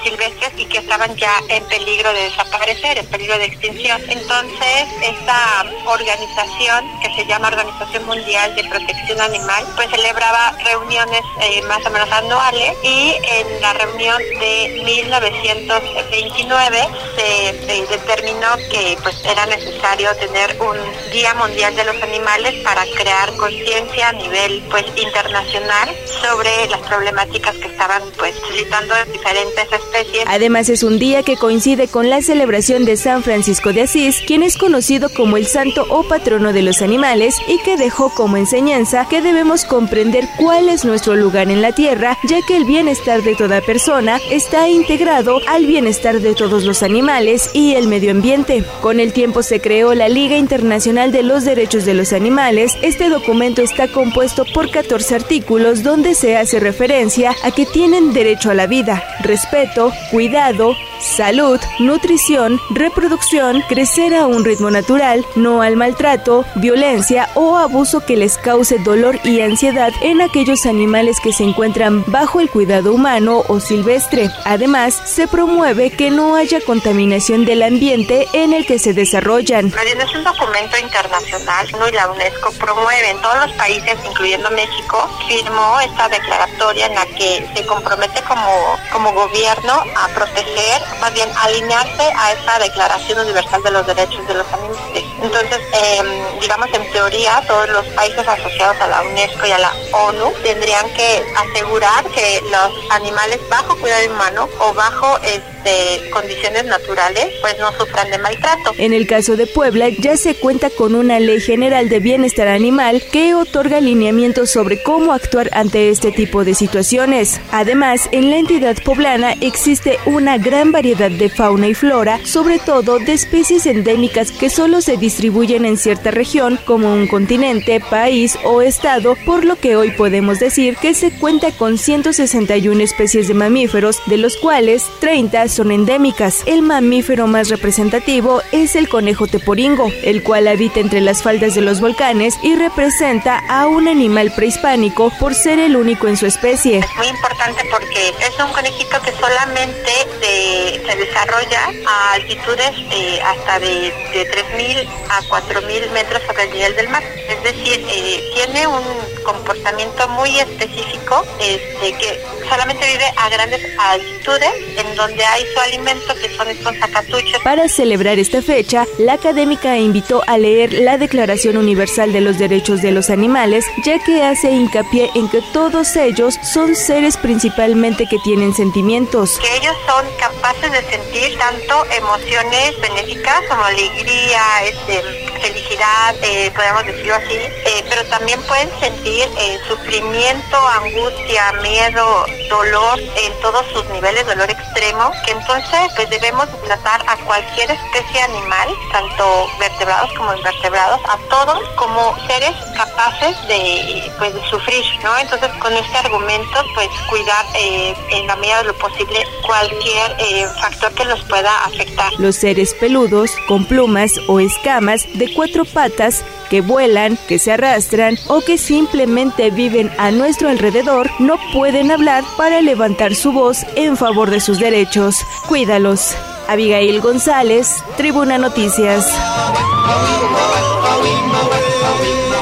[0.03, 4.01] silvestres y que estaban ya en peligro de desaparecer, en peligro de extinción.
[4.07, 11.61] Entonces, esta organización, que se llama Organización Mundial de Protección Animal, pues celebraba reuniones eh,
[11.63, 17.53] más o menos anuales y en la reunión de 1929 se,
[17.89, 20.77] determinó que pues era necesario tener un
[21.11, 27.55] Día Mundial de los Animales para crear conciencia a nivel pues internacional sobre las problemáticas
[27.57, 29.83] que estaban pues suscitando diferentes diferentes.
[30.27, 34.43] Además es un día que coincide con la celebración de San Francisco de Asís, quien
[34.43, 39.07] es conocido como el santo o patrono de los animales y que dejó como enseñanza
[39.09, 43.35] que debemos comprender cuál es nuestro lugar en la tierra, ya que el bienestar de
[43.35, 48.63] toda persona está integrado al bienestar de todos los animales y el medio ambiente.
[48.81, 52.73] Con el tiempo se creó la Liga Internacional de los Derechos de los Animales.
[52.81, 58.51] Este documento está compuesto por 14 artículos donde se hace referencia a que tienen derecho
[58.51, 59.03] a la vida,
[59.33, 67.57] respeto, cuidado, salud, nutrición, reproducción, crecer a un ritmo natural, no al maltrato, violencia o
[67.57, 72.49] abuso que les cause dolor y ansiedad en aquellos animales que se encuentran bajo el
[72.51, 74.29] cuidado humano o silvestre.
[74.45, 79.73] Además, se promueve que no haya contaminación del ambiente en el que se desarrollan.
[80.03, 81.87] Es un documento internacional ¿no?
[81.87, 87.05] y la UNESCO promueve en todos los países, incluyendo México, firmó esta declaratoria en la
[87.07, 93.63] que se compromete como, como gobierno a proteger más bien alinearse a esta Declaración Universal
[93.63, 95.03] de los Derechos de los Animales.
[95.21, 99.71] Entonces, em, digamos, en teoría, todos los países asociados a la UNESCO y a la
[99.91, 105.17] ONU tendrían que asegurar que los animales bajo cuidado humano o bajo
[105.63, 108.73] este, condiciones naturales, pues no sufran de maltrato.
[108.77, 113.01] En el caso de Puebla, ya se cuenta con una ley general de bienestar animal
[113.11, 117.39] que otorga lineamientos sobre cómo actuar ante este tipo de situaciones.
[117.51, 122.99] Además, en la entidad poblana existe una gran variedad de fauna y flora, sobre todo
[122.99, 128.61] de especies endémicas que solo se distribuyen en cierta región, como un continente, país o
[128.61, 134.01] estado, por lo que hoy podemos decir que se cuenta con 161 especies de mamíferos,
[134.07, 136.43] de los cuales 30 son endémicas.
[136.45, 141.61] El mamífero más representativo es el conejo teporingo, el cual habita entre las faldas de
[141.61, 146.79] los volcanes y representa a un animal prehispánico por ser el único en su especie.
[146.79, 153.59] Es muy importante porque es un conejito que solamente se desarrolla a altitudes eh, hasta
[153.59, 157.03] de, de 3.000 a 4.000 metros sobre el nivel del mar.
[157.03, 158.83] Es decir, eh, tiene un
[159.23, 166.15] comportamiento muy específico este, que solamente vive a grandes altitudes en donde hay su alimento
[166.15, 167.41] que son estos acatuchos.
[167.43, 172.81] Para celebrar esta fecha, la académica invitó a leer la Declaración Universal de los Derechos
[172.81, 178.17] de los Animales, ya que hace hincapié en que todos ellos son seres principalmente que
[178.19, 179.37] tienen sentimientos.
[179.39, 185.01] Que ellos son capaces de sentir tanto emociones benéficas como alegría, este,
[185.43, 192.97] felicidad, eh, podemos decirlo así, eh, pero también pueden sentir eh, sufrimiento, angustia, miedo, dolor
[192.99, 198.69] en todos sus niveles, dolor extremo, que entonces pues debemos tratar a cualquier especie animal,
[198.93, 205.17] tanto vertebrados como invertebrados, a todos como seres capaces de, pues, de sufrir, ¿no?
[205.17, 211.05] Entonces con este argumento pues cuidar en la medida de lo posible cualquier factor que
[211.05, 212.13] los pueda afectar.
[212.17, 218.17] Los seres peludos, con plumas o escamas de cuatro patas que vuelan, que se arrastran
[218.27, 223.97] o que simplemente viven a nuestro alrededor no pueden hablar para levantar su voz en
[223.97, 225.17] favor de sus derechos.
[225.47, 226.15] Cuídalos.
[226.47, 229.07] Abigail González, Tribuna Noticias.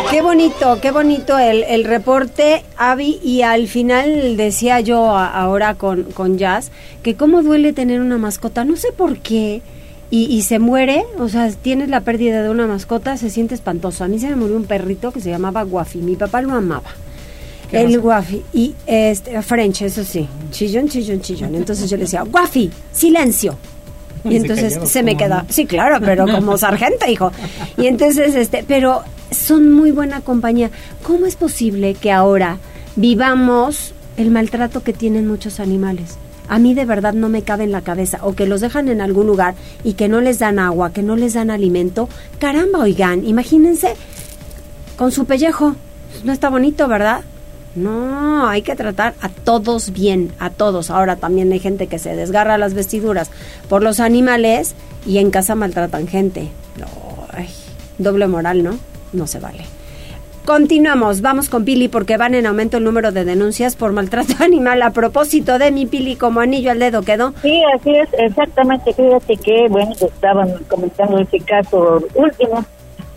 [0.10, 6.04] Qué bonito, qué bonito el, el reporte, Avi, y al final decía yo ahora con,
[6.04, 9.62] con Jazz, que cómo duele tener una mascota, no sé por qué,
[10.12, 14.04] y, y, se muere, o sea, tienes la pérdida de una mascota, se siente espantoso.
[14.04, 16.92] A mí se me murió un perrito que se llamaba Guafi, mi papá lo amaba.
[17.72, 21.56] El Guafi, y este, French, eso sí, chillón, chillón, chillón.
[21.56, 23.58] Entonces yo le decía, Guafi, silencio.
[24.24, 27.32] Y entonces se, me queda, sí, claro, pero como sargento, hijo.
[27.76, 30.70] Y entonces, este, pero son muy buena compañía.
[31.02, 32.60] ¿Cómo es posible que ahora
[32.96, 36.18] vivamos el maltrato que tienen muchos animales?
[36.52, 38.20] A mí de verdad no me cabe en la cabeza.
[38.24, 41.16] O que los dejan en algún lugar y que no les dan agua, que no
[41.16, 42.10] les dan alimento.
[42.40, 43.96] Caramba, oigan, imagínense
[44.98, 45.78] con su pellejo.
[46.26, 47.22] No está bonito, ¿verdad?
[47.74, 50.90] No, hay que tratar a todos bien, a todos.
[50.90, 53.32] Ahora también hay gente que se desgarra las vestiduras
[53.70, 56.50] por los animales y en casa maltratan gente.
[57.98, 58.78] doble moral, ¿no?
[59.14, 59.64] No se vale.
[60.46, 64.82] Continuamos, vamos con Pili porque van en aumento el número de denuncias por maltrato animal.
[64.82, 67.34] A propósito de mi Pili, como anillo al dedo quedó.
[67.42, 68.94] Sí, así es, exactamente.
[68.94, 72.66] Fíjate que, bueno, estaban comentando este caso último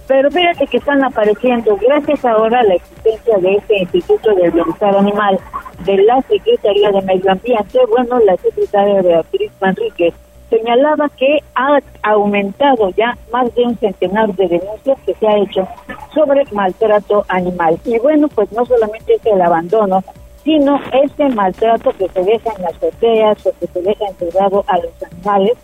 [0.07, 4.95] pero fíjate que están apareciendo, gracias ahora a la existencia de este Instituto del Bienestar
[4.97, 5.39] Animal
[5.87, 10.15] de la Secretaría de Medio Ambiente, bueno, la secretaria Beatriz Manríquez
[10.57, 15.67] señalaba que ha aumentado ya más de un centenar de denuncias que se ha hecho
[16.15, 17.79] sobre maltrato animal.
[17.85, 20.05] Y bueno, pues no solamente es el abandono,
[20.45, 24.79] sino este maltrato que se deja en las azoteas o que se deja entregado a
[24.79, 25.59] los animales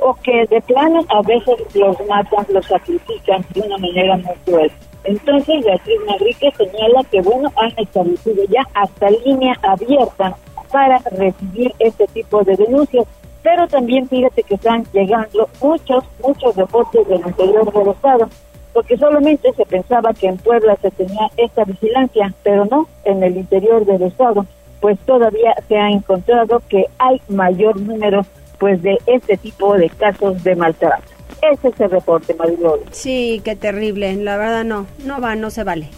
[0.00, 4.72] o que de plano a veces los matan, los sacrifican de una manera muy cruel.
[5.04, 10.36] Entonces Beatriz Madrique señala que bueno han establecido ya hasta línea abierta
[10.72, 13.06] para recibir este tipo de denuncias,
[13.44, 18.28] pero también fíjate que están llegando muchos, muchos reportes del interior del estado,
[18.72, 23.36] porque solamente se pensaba que en Puebla se tenía esta vigilancia, pero no, en el
[23.36, 24.46] interior del estado,
[24.80, 28.22] pues todavía se ha encontrado que hay mayor número
[28.58, 31.04] pues de este tipo de casos de maltrato.
[31.42, 32.80] Ese es el reporte, Marilol.
[32.92, 34.14] Sí, qué terrible.
[34.16, 35.90] La verdad no, no va, no se vale.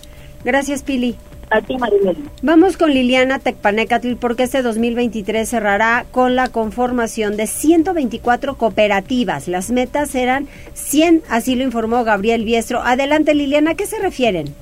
[0.44, 1.16] Gracias, Pili.
[1.50, 2.16] A ti, Marilol.
[2.42, 9.46] Vamos con Liliana Tecpanecatl porque este 2023 cerrará con la conformación de 124 cooperativas.
[9.46, 12.82] Las metas eran 100, así lo informó Gabriel Biestro.
[12.82, 14.54] Adelante, Liliana, ¿a qué se refieren?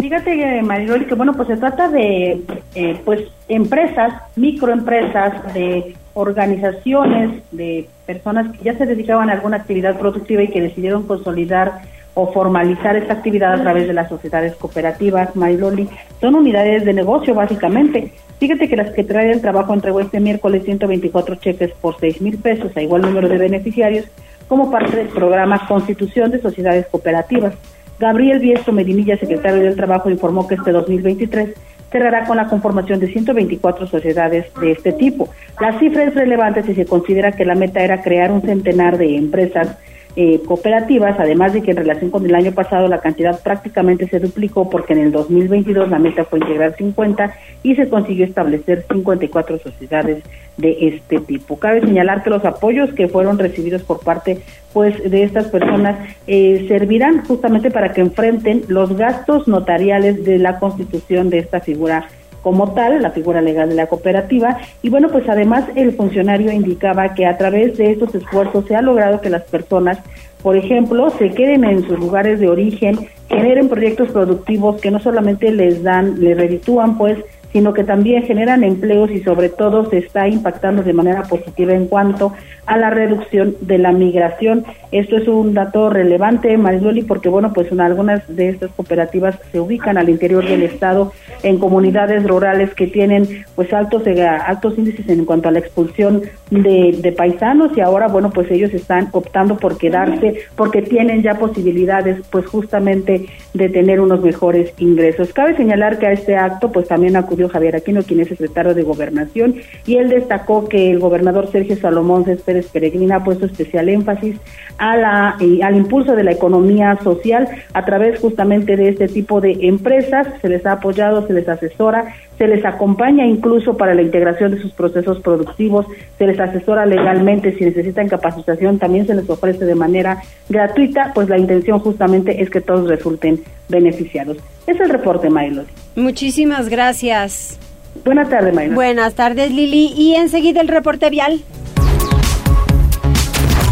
[0.00, 2.42] Fíjate, Mariloli, que bueno, pues se trata de
[2.74, 9.98] eh, pues empresas, microempresas, de organizaciones, de personas que ya se dedicaban a alguna actividad
[9.98, 11.82] productiva y que decidieron consolidar
[12.20, 15.88] o formalizar esta actividad a través de las sociedades cooperativas, Mariloli.
[16.20, 18.12] Son unidades de negocio, básicamente.
[18.40, 22.76] Fíjate que la Secretaría del Trabajo entregó este miércoles 124 cheques por 6 mil pesos
[22.76, 24.06] a igual número de beneficiarios
[24.48, 27.54] como parte del programa Constitución de Sociedades Cooperativas.
[28.00, 31.50] Gabriel Biestro Medinilla, secretario del Trabajo, informó que este 2023
[31.92, 35.28] cerrará con la conformación de 124 sociedades de este tipo.
[35.60, 39.16] La cifra es relevante si se considera que la meta era crear un centenar de
[39.16, 39.78] empresas
[40.20, 44.18] eh, cooperativas, además de que en relación con el año pasado la cantidad prácticamente se
[44.18, 49.60] duplicó porque en el 2022 la meta fue integrar 50 y se consiguió establecer 54
[49.60, 50.24] sociedades
[50.56, 51.60] de este tipo.
[51.60, 54.40] Cabe señalar que los apoyos que fueron recibidos por parte
[54.72, 60.58] pues de estas personas eh, servirán justamente para que enfrenten los gastos notariales de la
[60.58, 62.08] constitución de esta figura
[62.42, 64.58] como tal, la figura legal de la cooperativa.
[64.82, 68.82] Y bueno, pues además el funcionario indicaba que a través de estos esfuerzos se ha
[68.82, 69.98] logrado que las personas,
[70.42, 75.50] por ejemplo, se queden en sus lugares de origen, generen proyectos productivos que no solamente
[75.50, 77.18] les dan, les reditúan pues
[77.52, 81.86] sino que también generan empleos y sobre todo se está impactando de manera positiva en
[81.86, 82.34] cuanto
[82.68, 84.64] a la reducción de la migración.
[84.92, 89.96] Esto es un dato relevante, Mariloli, porque bueno, pues algunas de estas cooperativas se ubican
[89.96, 95.24] al interior del estado en comunidades rurales que tienen pues altos eh, altos índices en
[95.24, 99.78] cuanto a la expulsión de, de paisanos y ahora bueno, pues ellos están optando por
[99.78, 105.32] quedarse porque tienen ya posibilidades pues justamente de tener unos mejores ingresos.
[105.32, 108.82] Cabe señalar que a este acto pues también acudió Javier Aquino, quien es secretario de
[108.82, 114.36] Gobernación, y él destacó que el gobernador Sergio Salomón Céspedes Peregrina ha puesto especial énfasis
[114.78, 119.40] a la, eh, al impulso de la economía social a través justamente de este tipo
[119.40, 120.26] de empresas.
[120.40, 124.62] Se les ha apoyado, se les asesora, se les acompaña incluso para la integración de
[124.62, 129.74] sus procesos productivos, se les asesora legalmente si necesitan capacitación, también se les ofrece de
[129.74, 134.38] manera gratuita, pues la intención justamente es que todos resulten beneficiados.
[134.66, 135.66] Es el reporte, Maylor.
[135.96, 137.58] Muchísimas gracias.
[138.04, 138.74] Buenas tardes, Maylor.
[138.74, 139.92] Buenas tardes, Lili.
[139.96, 141.40] Y enseguida el reporte vial.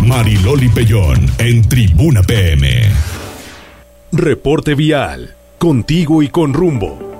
[0.06, 2.82] Mariloli Pellón en Tribuna PM.
[4.12, 5.34] Reporte vial.
[5.58, 7.15] Contigo y con rumbo.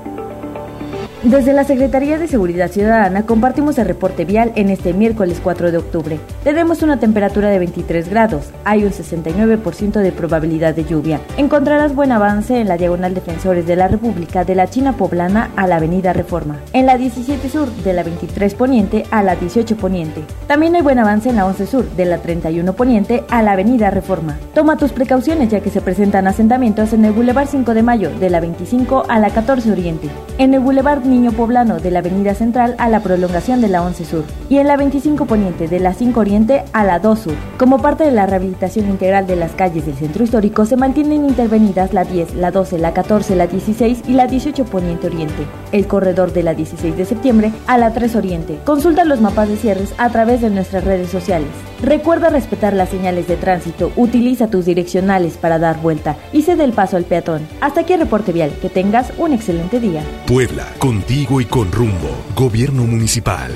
[1.22, 5.79] Desde la Secretaría de Seguridad Ciudadana compartimos el reporte vial en este miércoles 4 de
[5.79, 6.20] octubre.
[6.44, 11.20] Tenemos una temperatura de 23 grados, hay un 69% de probabilidad de lluvia.
[11.38, 15.66] Encontrarás buen avance en la diagonal Defensores de la República de la China Poblana a
[15.66, 20.22] la Avenida Reforma, en la 17 Sur de la 23 Poniente a la 18 Poniente.
[20.46, 23.90] También hay buen avance en la 11 Sur de la 31 Poniente a la Avenida
[23.90, 24.38] Reforma.
[24.55, 28.29] Toma tus precauciones ya que se presentan asentamientos en el Boulevard 5 de Mayo de
[28.29, 32.75] la 25 a la 14 Oriente, en el Boulevard Niño Poblano de la Avenida Central
[32.79, 36.21] a la prolongación de la 11 Sur y en la 25 Poniente de la 5
[36.21, 37.35] Oriente a la 2 Sur.
[37.59, 41.92] Como parte de la rehabilitación integral de las calles del centro histórico se mantienen intervenidas
[41.92, 46.33] la 10, la 12, la 14, la 16 y la 18 Poniente Oriente, el corredor
[46.33, 48.59] de la 16 de septiembre a la 3 Oriente.
[48.64, 51.49] Consulta los mapas de cierres a través de nuestras redes sociales.
[51.83, 56.73] Recuerda respetar las señales de tránsito, utiliza tus direccionales para dar vuelta y cede el
[56.73, 57.47] paso al peatón.
[57.61, 60.03] Hasta aquí el reporte vial, que tengas un excelente día.
[60.27, 62.09] Puebla, contigo y con rumbo.
[62.35, 63.51] Gobierno Municipal.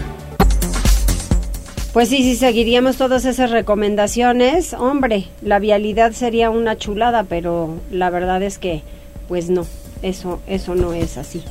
[1.95, 8.11] Pues sí, si seguiríamos todas esas recomendaciones, hombre, la vialidad sería una chulada, pero la
[8.11, 8.83] verdad es que,
[9.27, 9.67] pues no,
[10.03, 11.43] eso, eso no es así.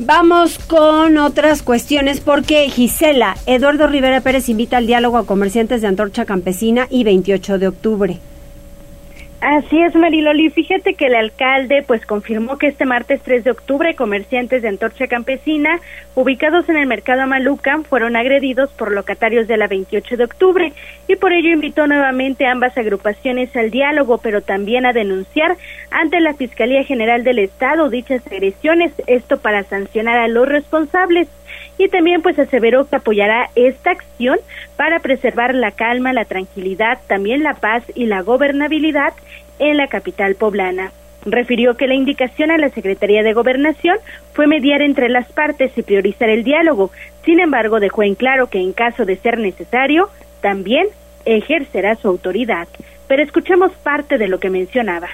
[0.00, 5.86] Vamos con otras cuestiones porque Gisela, Eduardo Rivera Pérez invita al diálogo a comerciantes de
[5.86, 8.18] Antorcha Campesina y 28 de octubre.
[9.44, 10.48] Así es, Mariloli.
[10.48, 15.06] Fíjate que el alcalde pues confirmó que este martes 3 de octubre comerciantes de Antorcha
[15.06, 15.80] Campesina
[16.14, 20.72] ubicados en el mercado Amalucan fueron agredidos por locatarios de la 28 de octubre
[21.08, 25.58] y por ello invitó nuevamente a ambas agrupaciones al diálogo, pero también a denunciar
[25.90, 31.28] ante la Fiscalía General del Estado dichas agresiones, esto para sancionar a los responsables
[31.78, 34.38] y también pues aseveró que apoyará esta acción
[34.76, 39.12] para preservar la calma, la tranquilidad, también la paz y la gobernabilidad
[39.58, 40.92] en la capital poblana.
[41.26, 43.96] Refirió que la indicación a la Secretaría de Gobernación
[44.34, 46.90] fue mediar entre las partes y priorizar el diálogo.
[47.24, 50.10] Sin embargo, dejó en claro que en caso de ser necesario,
[50.42, 50.86] también
[51.24, 52.68] ejercerá su autoridad.
[53.08, 55.08] Pero escuchemos parte de lo que mencionaba.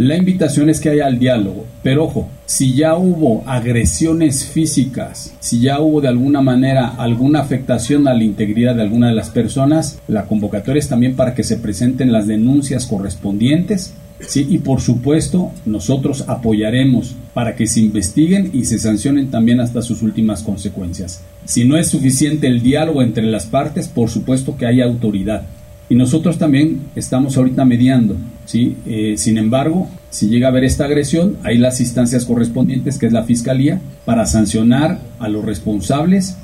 [0.00, 5.60] La invitación es que haya el diálogo, pero ojo, si ya hubo agresiones físicas, si
[5.60, 9.98] ya hubo de alguna manera alguna afectación a la integridad de alguna de las personas,
[10.08, 13.92] la convocatoria es también para que se presenten las denuncias correspondientes.
[14.20, 19.82] Sí, y por supuesto, nosotros apoyaremos para que se investiguen y se sancionen también hasta
[19.82, 21.20] sus últimas consecuencias.
[21.44, 25.42] Si no es suficiente el diálogo entre las partes, por supuesto que haya autoridad.
[25.90, 28.14] Y nosotros también estamos ahorita mediando,
[28.44, 28.76] ¿sí?
[28.86, 33.12] Eh, sin embargo, si llega a haber esta agresión, hay las instancias correspondientes, que es
[33.12, 36.38] la Fiscalía, para sancionar a los responsables.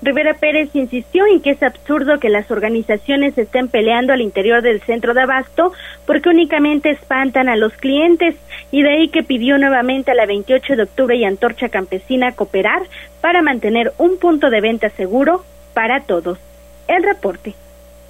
[0.00, 4.80] Rivera Pérez insistió en que es absurdo que las organizaciones estén peleando al interior del
[4.82, 5.72] centro de abasto
[6.06, 8.36] porque únicamente espantan a los clientes
[8.70, 12.82] y de ahí que pidió nuevamente a la 28 de octubre y Antorcha Campesina cooperar
[13.20, 16.38] para mantener un punto de venta seguro para todos.
[16.86, 17.54] El reporte.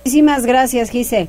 [0.05, 1.29] Muchísimas gracias, Gise.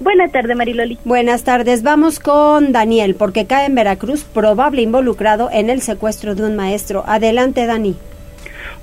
[0.00, 0.98] Buenas tardes, Mariloli.
[1.04, 1.82] Buenas tardes.
[1.82, 7.04] Vamos con Daniel, porque cae en Veracruz probable involucrado en el secuestro de un maestro.
[7.06, 7.94] Adelante, Dani.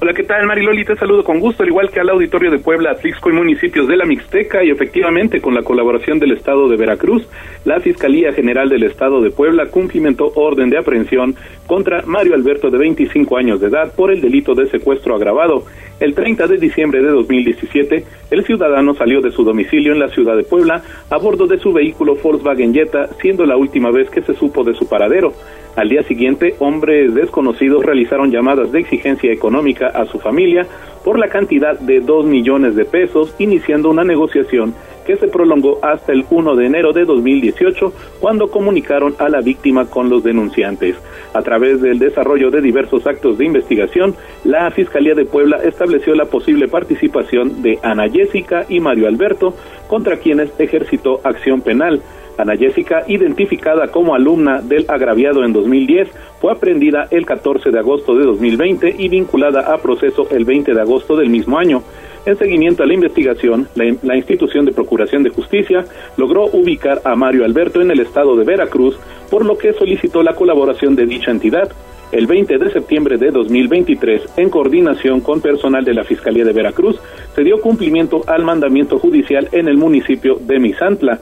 [0.02, 0.84] Hola, ¿qué tal, Mariloli?
[0.84, 3.96] Te saludo con gusto, al igual que al auditorio de Puebla, Atlixco y municipios de
[3.96, 7.26] la Mixteca, y efectivamente, con la colaboración del Estado de Veracruz,
[7.64, 11.36] la Fiscalía General del Estado de Puebla cumplimentó orden de aprehensión
[11.68, 15.64] contra Mario Alberto, de 25 años de edad, por el delito de secuestro agravado.
[16.00, 20.36] El 30 de diciembre de 2017, el ciudadano salió de su domicilio en la ciudad
[20.36, 24.34] de Puebla a bordo de su vehículo Volkswagen Jetta, siendo la última vez que se
[24.34, 25.34] supo de su paradero.
[25.76, 30.66] Al día siguiente, hombres desconocidos realizaron llamadas de exigencia económica a su familia
[31.04, 34.74] por la cantidad de 2 millones de pesos, iniciando una negociación
[35.06, 39.86] que se prolongó hasta el 1 de enero de 2018, cuando comunicaron a la víctima
[39.86, 40.96] con los denunciantes.
[41.34, 46.26] A través del desarrollo de diversos actos de investigación, la Fiscalía de Puebla estableció la
[46.26, 49.54] posible participación de Ana Jessica y Mario Alberto,
[49.88, 52.02] contra quienes ejercitó acción penal.
[52.38, 56.10] Ana Jessica, identificada como alumna del agraviado en 2010,
[56.42, 60.82] fue aprendida el 14 de agosto de 2020 y vinculada a proceso el 20 de
[60.82, 61.84] agosto del mismo año.
[62.26, 67.44] En seguimiento a la investigación, la, institución de Procuración de Justicia logró ubicar a Mario
[67.44, 68.98] Alberto en el estado de Veracruz,
[69.30, 71.70] por lo que solicitó la colaboración de dicha entidad.
[72.14, 76.98] El 20 de septiembre de 2023, en coordinación con personal de la Fiscalía de Veracruz,
[77.36, 81.20] se dio cumplimiento al mandamiento judicial en el municipio de Misantla.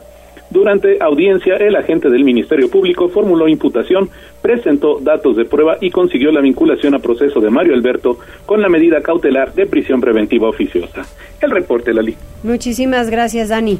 [0.52, 4.10] Durante audiencia, el agente del Ministerio Público formuló imputación,
[4.42, 8.68] presentó datos de prueba y consiguió la vinculación a proceso de Mario Alberto con la
[8.68, 11.06] medida cautelar de prisión preventiva oficiosa.
[11.40, 12.14] El reporte, Lali.
[12.42, 13.78] Muchísimas gracias, Dani.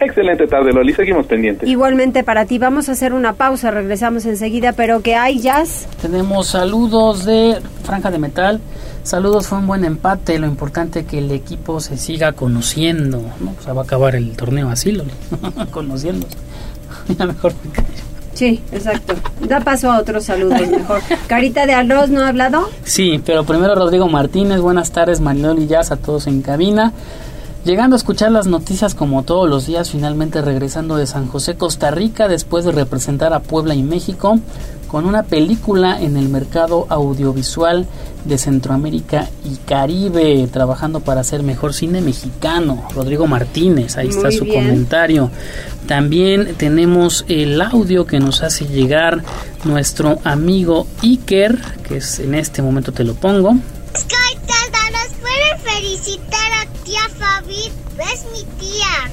[0.00, 0.94] Excelente tarde, Loli.
[0.94, 1.68] Seguimos pendientes.
[1.68, 2.58] Igualmente para ti.
[2.58, 3.70] Vamos a hacer una pausa.
[3.70, 4.72] Regresamos enseguida.
[4.72, 5.88] Pero que hay, Jazz.
[6.00, 8.60] Tenemos saludos de Franja de Metal.
[9.06, 10.36] Saludos, fue un buen empate.
[10.40, 13.22] Lo importante es que el equipo se siga conociendo.
[13.38, 13.54] ¿no?
[13.56, 15.12] O sea, va a acabar el torneo así, Loli.
[15.70, 16.26] conociendo.
[17.16, 17.52] ya mejor
[18.34, 19.14] Sí, exacto.
[19.48, 21.02] Da paso a otros saludos mejor.
[21.28, 22.68] Carita de arroz, ¿no ha hablado?
[22.82, 24.60] Sí, pero primero Rodrigo Martínez.
[24.60, 26.92] Buenas tardes, Manuel y Jazz, a todos en cabina.
[27.66, 31.90] Llegando a escuchar las noticias como todos los días, finalmente regresando de San José, Costa
[31.90, 34.38] Rica, después de representar a Puebla y México,
[34.86, 37.84] con una película en el mercado audiovisual
[38.24, 42.84] de Centroamérica y Caribe, trabajando para hacer mejor cine mexicano.
[42.94, 45.32] Rodrigo Martínez, ahí está su comentario.
[45.88, 49.24] También tenemos el audio que nos hace llegar
[49.64, 53.56] nuestro amigo Iker, que es en este momento te lo pongo.
[58.12, 59.10] Es mi tía.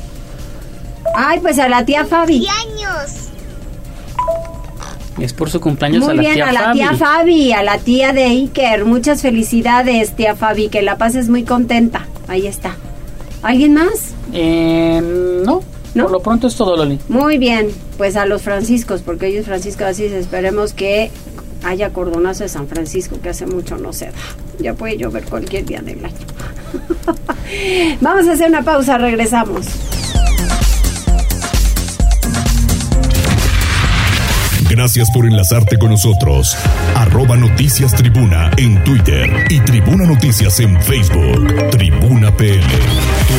[1.15, 2.45] Ay, pues a la tía Fabi.
[2.47, 3.11] años.
[5.19, 6.79] Es por su cumpleaños a la bien, tía a la Fabi.
[6.79, 8.85] tía Fabi, a la tía de Iker.
[8.85, 12.07] Muchas felicidades, tía Fabi, que la pases muy contenta.
[12.27, 12.75] Ahí está.
[13.43, 14.13] ¿Alguien más?
[14.31, 15.01] Eh,
[15.45, 15.61] no,
[15.93, 16.99] por lo pronto es todo, Loli.
[17.09, 21.11] Muy bien, pues a los franciscos, porque ellos franciscos así esperemos que
[21.63, 24.11] haya cordonazo de San Francisco, que hace mucho no se da.
[24.59, 26.15] Ya puede llover cualquier día del año.
[28.01, 29.65] Vamos a hacer una pausa, regresamos.
[34.74, 36.57] Gracias por enlazarte con nosotros.
[36.95, 41.69] Arroba Noticias Tribuna en Twitter y Tribuna Noticias en Facebook.
[41.69, 42.65] Tribuna PL.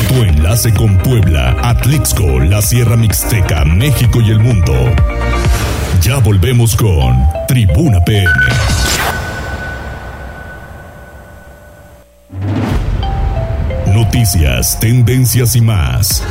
[0.09, 4.74] Tu, enlace con Puebla, Atlixco, la Sierra Mixteca, México y el mundo.
[6.03, 8.30] Ya volvemos con Tribuna PM.
[14.14, 16.22] Noticias, tendencias y más.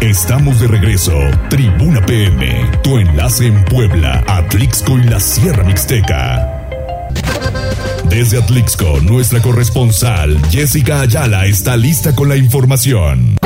[0.00, 1.18] Estamos de regreso.
[1.50, 6.68] Tribuna PM, tu enlace en Puebla, Atlixco y la Sierra Mixteca.
[8.08, 13.36] Desde Atlixco, nuestra corresponsal Jessica Ayala está lista con la información.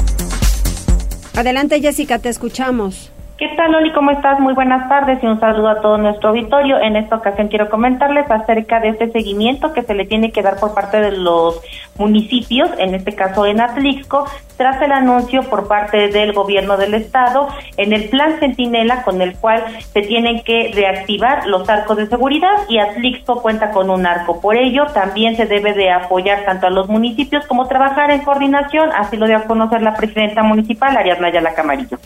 [1.35, 3.11] Adelante Jessica, te escuchamos.
[3.39, 3.93] ¿Qué tal, Loli?
[3.93, 4.41] ¿Cómo estás?
[4.41, 6.79] Muy buenas tardes y un saludo a todo nuestro auditorio.
[6.79, 10.59] En esta ocasión quiero comentarles acerca de este seguimiento que se le tiene que dar
[10.59, 11.61] por parte de los
[11.99, 14.27] municipios, en este caso en Atlixco,
[14.57, 19.37] tras el anuncio por parte del gobierno del estado en el plan Centinela con el
[19.37, 24.41] cual se tienen que reactivar los arcos de seguridad y Atlixco cuenta con un arco.
[24.41, 28.93] Por ello, también se debe de apoyar tanto a los municipios como trabajar en coordinación,
[28.97, 31.99] así lo dio a conocer la presidenta municipal, Ariadna Yala Camarillo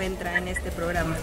[0.00, 1.16] entra en este programa?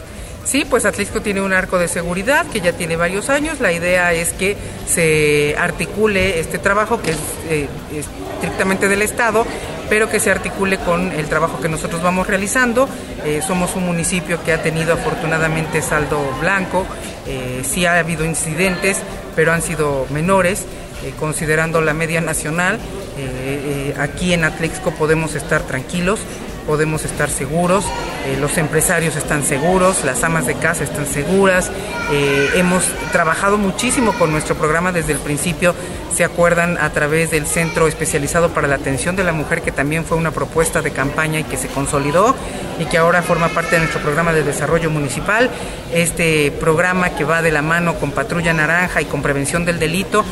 [0.46, 3.62] Sí, pues Atlisco tiene un arco de seguridad que ya tiene varios años.
[3.62, 4.58] La idea es que
[4.88, 7.18] se articule este trabajo que es,
[7.50, 7.68] eh,
[8.36, 9.46] estrictamente del Estado,
[9.90, 12.90] pero que se articule con el trabajo que nosotros vamos realizando.
[13.24, 16.86] Eh, somos un municipio que ha tenido afortunadamente saldo blanco.
[17.26, 18.98] Eh, sí ha habido incidentes,
[19.36, 20.66] pero han sido menores.
[21.20, 22.80] considerando la media nacional,
[24.00, 26.22] aquí en Atlixco podemos estar tranquilos
[26.66, 27.86] podemos estar seguros,
[28.26, 31.72] eh, los empresarios están seguros, las amas de casa están seguras,
[32.12, 35.76] eh, hemos trabajado muchísimo con nuestro programa desde el principio,
[36.14, 40.06] se acuerdan a través del Centro Especializado para la Atención de la Mujer, que también
[40.06, 42.36] fue una propuesta de campaña y que se consolidó
[42.80, 45.50] y que ahora forma parte de nuestro programa de desarrollo municipal,
[45.94, 50.24] este programa que va de la mano con Patrulla Naranja y con Prevención del Delito.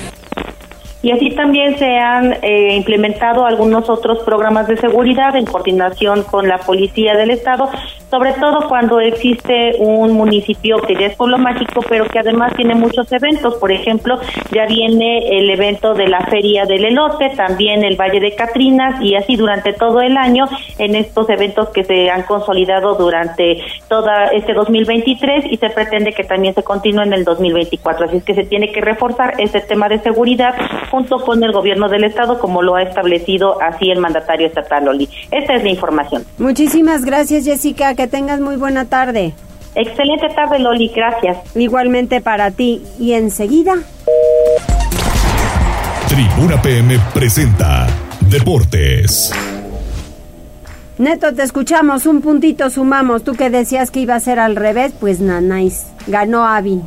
[1.04, 6.48] Y así también se han eh, implementado algunos otros programas de seguridad en coordinación con
[6.48, 7.70] la Policía del Estado,
[8.12, 12.76] sobre todo cuando existe un municipio que ya es pueblo mágico, pero que además tiene
[12.76, 13.56] muchos eventos.
[13.56, 14.20] Por ejemplo,
[14.52, 19.16] ya viene el evento de la Feria del Elote, también el Valle de Catrinas, y
[19.16, 20.46] así durante todo el año
[20.78, 26.26] en estos eventos que se han consolidado durante toda este 2023 y se pretende que
[26.26, 28.08] también se continúe en el 2024.
[28.08, 30.54] Así es que se tiene que reforzar este tema de seguridad
[30.90, 35.08] junto con el gobierno del estado, como lo ha establecido así el mandatario estatal Loli.
[35.32, 36.26] Esta es la información.
[36.38, 37.96] Muchísimas gracias, Jessica.
[38.02, 39.36] Que tengas muy buena tarde.
[39.76, 40.88] Excelente tarde, Loli.
[40.88, 41.38] Gracias.
[41.54, 42.82] Igualmente para ti.
[42.98, 43.76] Y enseguida.
[46.08, 47.86] Tribuna PM presenta
[48.22, 49.32] Deportes.
[50.98, 53.24] Neto, te escuchamos, un puntito sumamos.
[53.24, 56.82] Tú que decías que iba a ser al revés, pues nanáis, ganó Avi.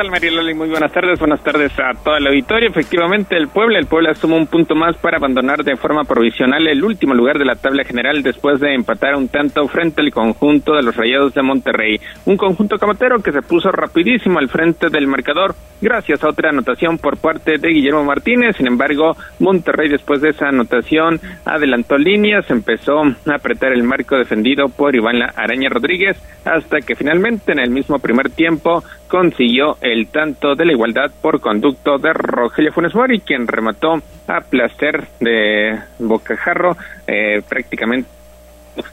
[0.00, 0.54] ¿Qué tal, María Loli?
[0.54, 1.18] Muy buenas tardes.
[1.18, 2.70] Buenas tardes a toda el auditorio.
[2.70, 6.82] Efectivamente, el Puebla, el Puebla suma un punto más para abandonar de forma provisional el
[6.82, 10.82] último lugar de la tabla general después de empatar un tanto frente al conjunto de
[10.82, 12.00] los Rayados de Monterrey.
[12.24, 16.96] Un conjunto camatero que se puso rapidísimo al frente del marcador gracias a otra anotación
[16.96, 18.56] por parte de Guillermo Martínez.
[18.56, 24.70] Sin embargo, Monterrey después de esa anotación adelantó líneas, empezó a apretar el marco defendido
[24.70, 30.54] por Iván Araña Rodríguez hasta que finalmente en el mismo primer tiempo consiguió el tanto
[30.54, 36.76] de la igualdad por conducto de Rogelio Funes Mori, quien remató a placer de Bocajarro
[37.06, 38.08] eh, prácticamente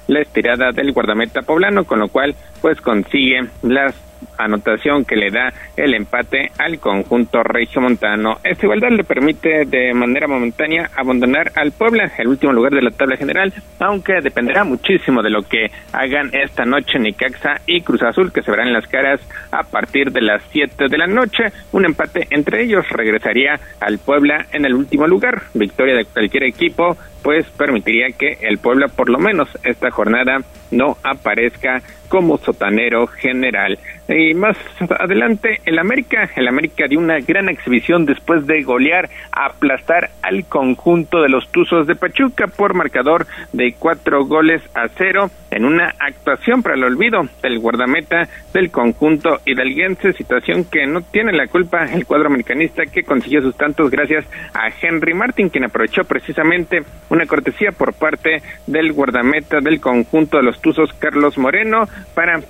[0.08, 3.95] la estirada del guardameta poblano, con lo cual pues consigue las
[4.38, 8.38] anotación que le da el empate al conjunto regiomontano.
[8.43, 12.91] Esta igualdad le permite de manera momentánea abandonar al Puebla, el último lugar de la
[12.91, 18.31] tabla general, aunque dependerá muchísimo de lo que hagan esta noche Nicaxa y Cruz Azul,
[18.31, 19.19] que se verán las caras
[19.51, 21.45] a partir de las 7 de la noche.
[21.71, 25.43] Un empate entre ellos regresaría al Puebla en el último lugar.
[25.53, 30.39] Victoria de cualquier equipo pues permitiría que el Puebla por lo menos esta jornada
[30.71, 33.77] no aparezca como sotanero general.
[34.07, 34.57] Y más
[34.99, 41.21] adelante, el América, el América dio una gran exhibición después de golear, aplastar al conjunto
[41.21, 46.63] de los Tuzos de Pachuca por marcador de cuatro goles a cero en una actuación
[46.63, 52.05] para el olvido del guardameta del conjunto hidalguense, situación que no tiene la culpa el
[52.05, 57.71] cuadro americanista que consiguió sus tantos gracias a Henry Martin, quien aprovechó precisamente una cortesía
[57.71, 62.41] por parte del guardameta del conjunto de los Tuzos, Carlos Moreno, para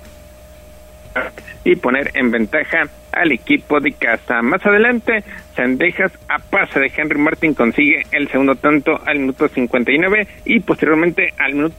[1.64, 4.42] y poner en ventaja al equipo de casa.
[4.42, 10.26] Más adelante, Sandejas a pase de Henry Martin consigue el segundo tanto al minuto 59
[10.44, 11.74] y posteriormente al minuto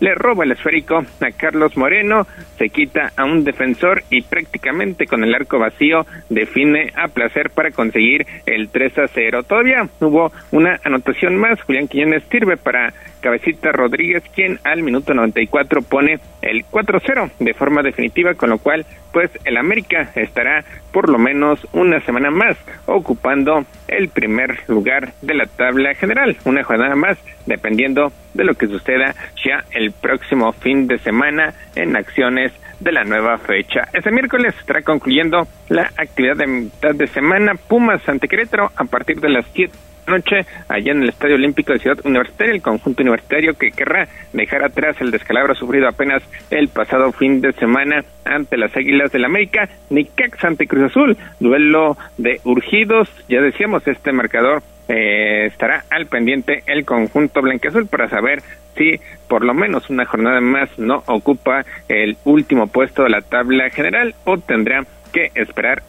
[0.00, 2.26] le roba el esférico a Carlos Moreno,
[2.58, 7.70] se quita a un defensor y prácticamente con el arco vacío define a placer para
[7.70, 9.42] conseguir el 3 a 0.
[9.44, 12.92] Todavía hubo una anotación más, Julián Quiñones sirve para
[13.24, 18.84] Cabecita Rodríguez, quien al minuto 94 pone el 4-0 de forma definitiva, con lo cual,
[19.14, 20.62] pues el América estará
[20.92, 26.36] por lo menos una semana más ocupando el primer lugar de la tabla general.
[26.44, 27.16] Una jornada más,
[27.46, 33.04] dependiendo de lo que suceda ya el próximo fin de semana en acciones de la
[33.04, 33.88] nueva fecha.
[33.94, 39.18] Este miércoles estará concluyendo la actividad de mitad de semana Pumas ante Querétaro a partir
[39.18, 39.72] de las 7
[40.06, 44.64] noche allá en el Estadio Olímpico de Ciudad Universitaria, el conjunto universitario que querrá dejar
[44.64, 49.68] atrás el descalabro sufrido apenas el pasado fin de semana ante las Águilas del América,
[49.90, 56.62] Nicax ante Cruz Azul, duelo de urgidos, ya decíamos, este marcador eh, estará al pendiente
[56.66, 58.42] el conjunto blanqueazul para saber
[58.76, 63.70] si por lo menos una jornada más no ocupa el último puesto de la tabla
[63.70, 65.82] general o tendrá que esperar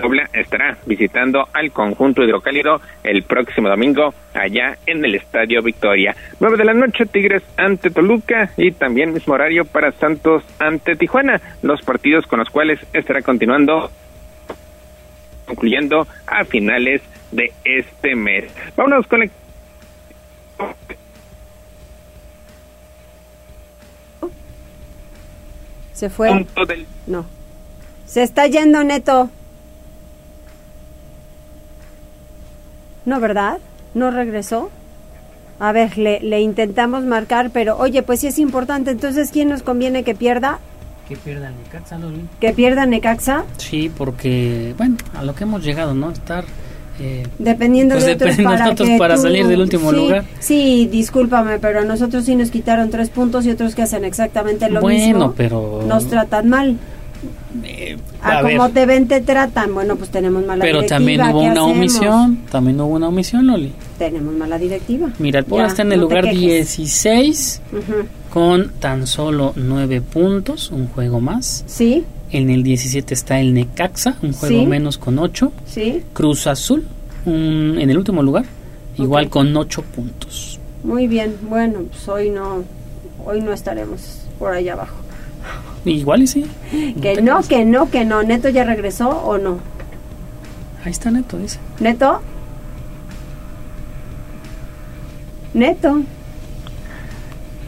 [0.00, 6.14] Puebla estará visitando al conjunto hidrocálido el próximo domingo allá en el Estadio Victoria.
[6.40, 11.40] 9 de la noche Tigres ante Toluca y también mismo horario para Santos ante Tijuana,
[11.62, 13.90] los partidos con los cuales estará continuando
[15.46, 18.44] concluyendo a finales de este mes.
[18.76, 19.30] Vámonos con el...
[25.92, 26.44] Se fue.
[27.06, 27.24] No.
[28.06, 29.30] Se está yendo Neto.
[33.04, 33.58] No, ¿verdad?
[33.94, 34.70] ¿No regresó?
[35.60, 38.90] A ver, le, le intentamos marcar, pero oye, pues sí es importante.
[38.90, 40.58] Entonces, ¿quién nos conviene que pierda?
[41.08, 41.98] Que pierda Necaxa,
[42.40, 43.44] ¿Que pierda Necaxa?
[43.58, 46.10] Sí, porque, bueno, a lo que hemos llegado, ¿no?
[46.10, 46.44] Estar...
[47.00, 50.24] Eh, dependiendo pues de otros para, nosotros para salir del último sí, lugar.
[50.38, 54.70] Sí, discúlpame, pero a nosotros sí nos quitaron tres puntos y otros que hacen exactamente
[54.70, 55.34] lo bueno, mismo.
[55.36, 55.82] pero...
[55.86, 56.78] Nos tratan mal.
[58.24, 58.58] A, a ver.
[58.72, 59.74] te ven, te tratan.
[59.74, 60.98] Bueno, pues tenemos mala Pero directiva.
[60.98, 61.70] también hubo ¿qué una hacemos?
[61.76, 63.72] omisión, también hubo una omisión, Loli.
[63.98, 65.10] Tenemos mala directiva.
[65.18, 66.40] Mira, el Puebla está en el no lugar quejes.
[66.76, 68.06] 16 Ujú.
[68.32, 71.64] con tan solo 9 puntos, un juego más.
[71.66, 74.66] Sí, En el 17 está el Necaxa, un juego Sí.
[74.66, 75.52] menos con 8.
[75.66, 76.84] sí, Cruz Azul,
[77.26, 78.44] un- en el último lugar,
[78.96, 80.58] igual con 8 puntos.
[80.82, 81.36] muy bien.
[81.48, 82.64] Bueno, pues hoy no,
[83.24, 84.00] hoy no estaremos
[84.38, 84.96] por allá abajo.
[85.84, 86.46] Igual y sí.
[87.02, 88.22] Que no, que no, que no.
[88.22, 89.58] ¿Neto ya regresó o no?
[90.84, 91.58] Ahí está Neto, dice.
[91.80, 92.20] ¿Neto?
[95.52, 96.02] ¿Neto?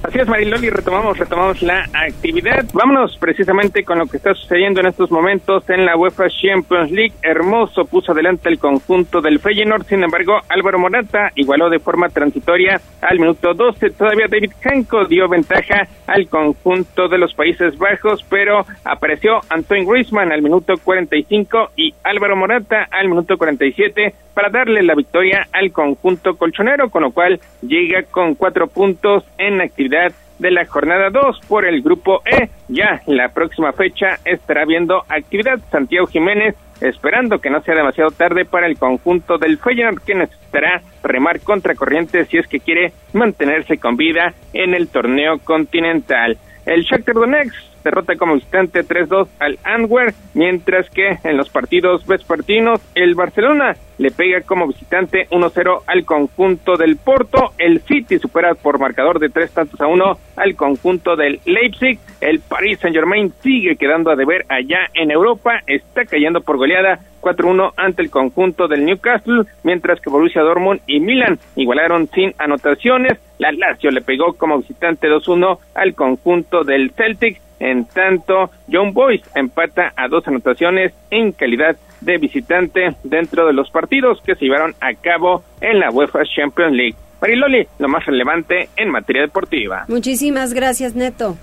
[0.07, 2.64] Así es, Mariloli, retomamos, retomamos la actividad.
[2.72, 7.12] Vámonos precisamente con lo que está sucediendo en estos momentos en la UEFA Champions League.
[7.24, 12.80] Hermoso puso adelante el conjunto del Feyenoord, sin embargo, Álvaro Morata igualó de forma transitoria
[13.00, 13.90] al minuto 12.
[13.90, 20.30] Todavía David Hanco dio ventaja al conjunto de los Países Bajos, pero apareció Antoine Griezmann
[20.30, 26.36] al minuto 45 y Álvaro Morata al minuto 47 para darle la victoria al conjunto
[26.36, 29.95] colchonero, con lo cual llega con cuatro puntos en actividad
[30.38, 32.49] de la jornada 2 por el grupo E.
[32.68, 38.44] Ya la próxima fecha estará viendo actividad Santiago Jiménez, esperando que no sea demasiado tarde
[38.44, 43.78] para el conjunto del Feyenoord, que necesitará remar contra corriente si es que quiere mantenerse
[43.78, 46.36] con vida en el torneo continental.
[46.66, 47.55] El Shakhtar Donetsk
[47.87, 54.11] derrota como visitante 3-2 al Antwerp, mientras que en los partidos vespertinos el Barcelona le
[54.11, 59.53] pega como visitante 1-0 al conjunto del Porto, el City supera por marcador de tres
[59.53, 64.91] tantos a uno al conjunto del Leipzig, el Paris Saint-Germain sigue quedando a deber allá
[64.95, 70.43] en Europa, está cayendo por goleada 4-1 ante el conjunto del Newcastle, mientras que Borussia
[70.43, 73.18] Dortmund y Milan igualaron sin anotaciones.
[73.39, 79.24] La Lazio le pegó como visitante 2-1 al conjunto del Celtic, en tanto John Boyce
[79.34, 84.74] empata a dos anotaciones en calidad de visitante dentro de los partidos que se llevaron
[84.80, 86.96] a cabo en la UEFA Champions League.
[87.20, 89.84] Mariloli, lo más relevante en materia deportiva.
[89.88, 91.36] Muchísimas gracias, Neto.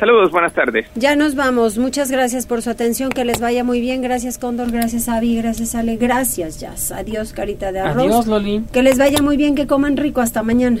[0.00, 0.86] Saludos, buenas tardes.
[0.94, 1.76] Ya nos vamos.
[1.76, 3.10] Muchas gracias por su atención.
[3.10, 4.00] Que les vaya muy bien.
[4.00, 4.72] Gracias, Cóndor.
[4.72, 5.36] Gracias, Avi.
[5.36, 5.96] Gracias, Ale.
[5.96, 6.90] Gracias, Jazz.
[6.90, 8.04] Adiós, Carita de Arroz.
[8.04, 8.64] Adiós, Loli.
[8.72, 9.54] Que les vaya muy bien.
[9.54, 10.22] Que coman rico.
[10.22, 10.80] Hasta mañana.